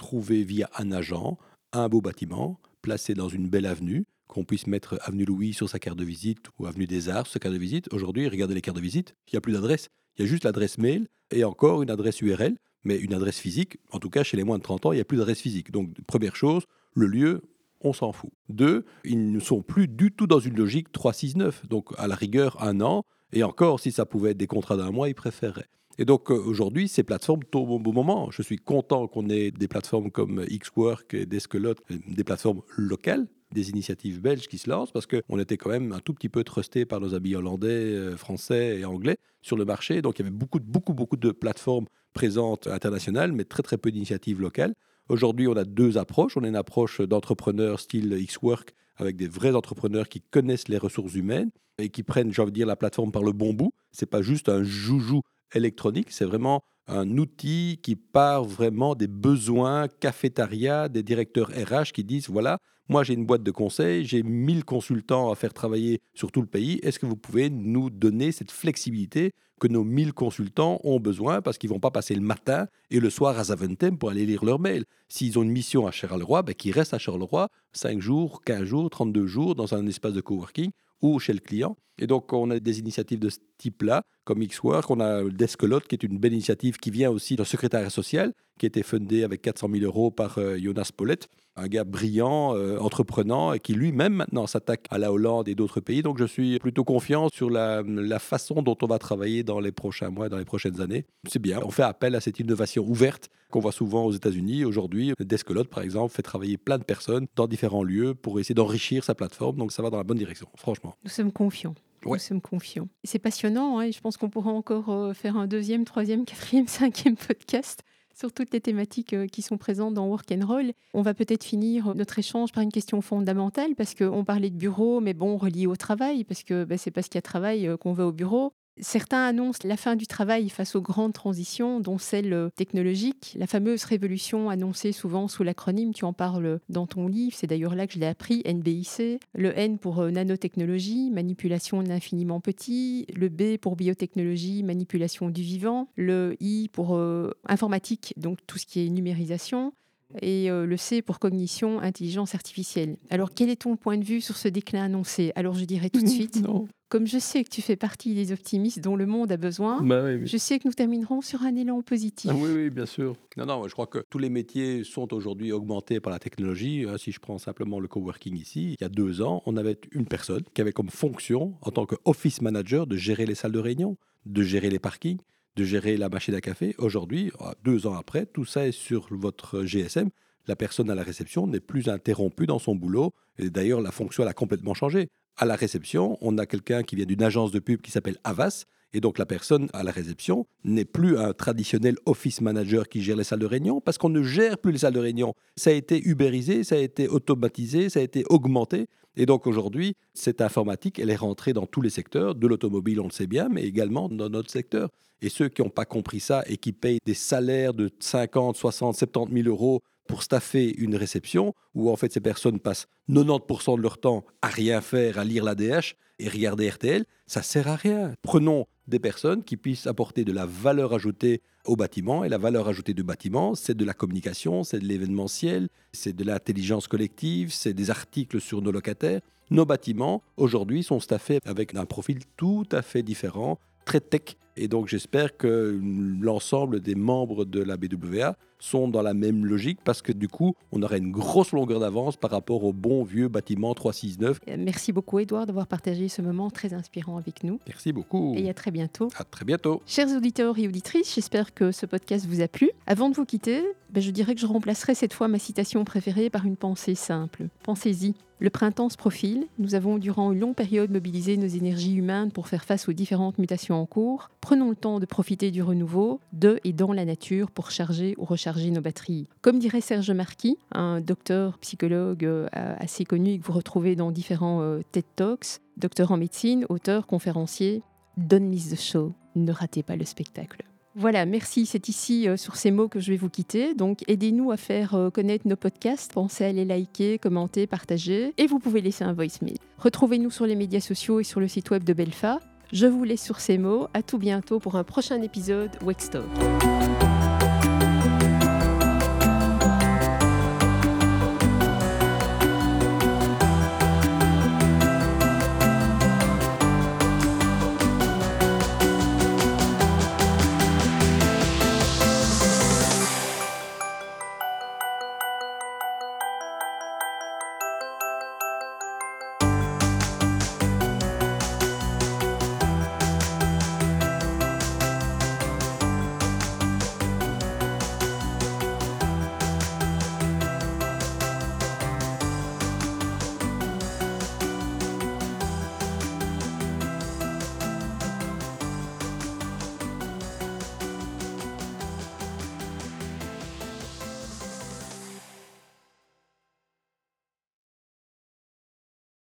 [0.03, 1.39] trouver via un agent
[1.73, 5.79] un beau bâtiment placé dans une belle avenue, qu'on puisse mettre avenue Louis sur sa
[5.79, 7.89] carte de visite ou avenue des Arts sur sa carte de visite.
[7.93, 9.89] Aujourd'hui, regardez les cartes de visite, il n'y a plus d'adresse.
[10.17, 13.79] Il y a juste l'adresse mail et encore une adresse URL, mais une adresse physique,
[13.93, 15.71] en tout cas chez les moins de 30 ans, il n'y a plus d'adresse physique.
[15.71, 17.43] Donc, première chose, le lieu,
[17.81, 18.31] on s'en fout.
[18.49, 21.69] Deux, ils ne sont plus du tout dans une logique 369.
[21.69, 23.05] Donc, à la rigueur, un an.
[23.33, 25.69] Et encore, si ça pouvait être des contrats d'un mois, ils préféreraient.
[25.99, 28.31] Et donc euh, aujourd'hui, ces plateformes tombent au bon moment.
[28.31, 31.75] Je suis content qu'on ait des plateformes comme Xwork et Deskelot,
[32.09, 36.01] des plateformes locales, des initiatives belges qui se lancent parce qu'on était quand même un
[36.01, 40.03] tout petit peu trusté par nos amis hollandais, euh, français et anglais sur le marché.
[40.03, 43.91] Donc il y avait beaucoup, beaucoup, beaucoup de plateformes présentes internationales, mais très, très peu
[43.91, 44.75] d'initiatives locales.
[45.09, 46.37] Aujourd'hui, on a deux approches.
[46.37, 51.15] On a une approche d'entrepreneurs style Xwork avec des vrais entrepreneurs qui connaissent les ressources
[51.15, 53.73] humaines et qui prennent, j'ai envie de dire, la plateforme par le bon bout.
[53.91, 55.23] C'est pas juste un joujou
[55.55, 62.05] électronique, c'est vraiment un outil qui part vraiment des besoins cafétéria des directeurs RH qui
[62.05, 66.33] disent voilà, moi j'ai une boîte de conseil, j'ai 1000 consultants à faire travailler sur
[66.33, 70.81] tout le pays, est-ce que vous pouvez nous donner cette flexibilité que nos 1000 consultants
[70.83, 74.11] ont besoin parce qu'ils vont pas passer le matin et le soir à Zaventem pour
[74.11, 74.85] aller lire leurs mails.
[75.09, 78.91] S'ils ont une mission à Charleroi, ben, qu'ils restent à Charleroi 5 jours, 15 jours,
[78.91, 81.77] 32 jours dans un espace de coworking ou chez le client.
[81.99, 84.91] Et donc, on a des initiatives de ce type-là, comme Xwork.
[84.91, 88.67] On a Deskelot, qui est une belle initiative qui vient aussi d'un secrétariat social, qui
[88.67, 92.79] a été fundé avec 400 000 euros par euh, Jonas Pollett, un gars brillant, euh,
[92.79, 96.03] entreprenant, et qui lui-même maintenant s'attaque à la Hollande et d'autres pays.
[96.03, 97.83] Donc, je suis plutôt confiant sur la,
[98.19, 101.05] façon dont on va travailler dans les prochains mois, dans les prochaines années.
[101.29, 101.61] C'est bien.
[101.63, 104.65] On fait appel à cette innovation ouverte qu'on voit souvent aux États-Unis.
[104.65, 109.05] Aujourd'hui, Deskelot, par exemple, fait travailler plein de personnes dans différents lieux pour essayer d'enrichir
[109.05, 109.57] sa plateforme.
[109.57, 110.95] Donc, ça va dans la bonne direction, franchement.
[111.05, 111.75] Nous sommes confiants.
[112.05, 112.89] Nous sommes confiants.
[113.05, 116.67] C'est passionnant hein, et je pense qu'on pourra encore euh, faire un deuxième, troisième, quatrième,
[116.69, 117.83] cinquième podcast
[118.15, 120.73] sur toutes les thématiques euh, qui sont présentes dans Work and Roll.
[120.95, 125.01] On va peut-être finir notre échange par une question fondamentale parce qu'on parlait de bureau,
[125.01, 127.77] mais bon, relié au travail, parce que bah, c'est parce qu'il y a travail euh,
[127.77, 128.53] qu'on va au bureau.
[128.81, 133.47] Certains annoncent la fin du travail face aux grandes transitions, dont celle euh, technologique, la
[133.47, 137.87] fameuse révolution annoncée souvent sous l'acronyme, tu en parles dans ton livre, c'est d'ailleurs là
[137.87, 143.59] que je l'ai appris, NBIC, le N pour euh, nanotechnologie, manipulation d'infiniment petit, le B
[143.61, 148.89] pour biotechnologie, manipulation du vivant, le I pour euh, informatique, donc tout ce qui est
[148.89, 149.75] numérisation,
[150.21, 152.97] et le C pour cognition, intelligence artificielle.
[153.11, 155.33] Alors, quel est ton point de vue sur ce déclin annoncé?
[155.37, 156.67] Alors, je dirais tout de suite, Non.
[156.89, 160.03] comme je sais que tu fais partie des optimistes dont le monde a besoin, Bah
[160.05, 160.27] oui, oui.
[160.27, 162.31] je sais que nous terminerons sur un élan positif.
[162.33, 163.17] Ah oui, oui, bien sûr.
[163.37, 166.85] Non, non, je crois que tous les métiers sont aujourd'hui augmentés par la technologie.
[166.85, 169.79] Euh, Si je prends simplement le coworking ici, il y a deux ans, on avait
[169.93, 173.59] une personne qui avait comme fonction, en tant qu'office manager, de gérer les salles de
[173.59, 173.97] réunion,
[174.27, 175.19] de gérer les parkings,
[175.57, 176.75] de gérer la machine à café.
[176.79, 180.11] Aujourd'hui, euh, deux ans après, tout ça est sur votre GSM.
[180.47, 183.13] La personne à la réception n'est plus interrompue dans son boulot.
[183.39, 185.09] Et d'ailleurs, la fonction elle a complètement changé.
[185.37, 188.65] À la réception, on a quelqu'un qui vient d'une agence de pub qui s'appelle Avas.
[188.95, 193.17] Et donc la personne à la réception n'est plus un traditionnel office manager qui gère
[193.17, 195.35] les salles de réunion parce qu'on ne gère plus les salles de réunion.
[195.57, 198.89] Ça a été ubérisé, ça a été automatisé, ça a été augmenté.
[199.17, 203.07] Et donc aujourd'hui, cette informatique, elle est rentrée dans tous les secteurs, de l'automobile, on
[203.07, 204.89] le sait bien, mais également dans notre secteur.
[205.21, 208.97] Et ceux qui n'ont pas compris ça et qui payent des salaires de 50, 60,
[208.97, 213.83] 70 000 euros pour staffer une réception, où en fait ces personnes passent 90% de
[213.83, 218.15] leur temps à rien faire, à lire l'ADH et regarder RTL, ça sert à rien.
[218.23, 222.25] Prenons des personnes qui puissent apporter de la valeur ajoutée au bâtiment.
[222.25, 226.25] Et la valeur ajoutée du bâtiment, c'est de la communication, c'est de l'événementiel, c'est de
[226.25, 229.21] l'intelligence collective, c'est des articles sur nos locataires.
[229.51, 234.37] Nos bâtiments, aujourd'hui, sont staffés avec un profil tout à fait différent, très tech.
[234.57, 235.81] Et donc j'espère que
[236.21, 240.55] l'ensemble des membres de la BWA sont dans la même logique parce que du coup,
[240.71, 244.39] on aurait une grosse longueur d'avance par rapport au bon vieux bâtiment 369.
[244.49, 247.59] Euh, Merci beaucoup, Edouard, d'avoir partagé ce moment très inspirant avec nous.
[247.67, 248.35] Merci beaucoup.
[248.37, 249.09] Et à très bientôt.
[249.17, 249.83] À très bientôt.
[249.87, 252.71] Chers auditeurs et auditrices, j'espère que ce podcast vous a plu.
[252.87, 256.31] Avant de vous quitter, ben, je dirais que je remplacerai cette fois ma citation préférée
[256.31, 257.49] par une pensée simple.
[257.65, 258.15] Pensez-y.
[258.43, 259.47] Le printemps se profile.
[259.61, 263.39] Nous avons durant une longue période mobilisé nos énergies humaines pour faire face aux différentes
[263.39, 264.31] mutations en cours.
[264.43, 268.25] Prenons le temps de profiter du renouveau, de et dans la nature pour charger ou
[268.25, 269.29] recharger nos batteries.
[269.41, 274.61] Comme dirait Serge Marquis, un docteur psychologue euh, assez connu que vous retrouvez dans différents
[274.61, 277.83] euh, TED Talks, docteur en médecine, auteur, conférencier,
[278.17, 279.13] Don't miss the show.
[279.37, 280.65] Ne ratez pas le spectacle.
[280.97, 281.65] Voilà, merci.
[281.65, 283.75] C'est ici euh, sur ces mots que je vais vous quitter.
[283.75, 286.13] Donc, aidez-nous à faire connaître nos podcasts.
[286.13, 288.35] Pensez à les liker, commenter, partager.
[288.39, 289.59] Et vous pouvez laisser un voicemail.
[289.79, 292.41] Retrouvez-nous sur les médias sociaux et sur le site web de Belfa.
[292.73, 293.89] Je vous laisse sur ces mots.
[293.93, 296.25] À tout bientôt pour un prochain épisode Wextalk.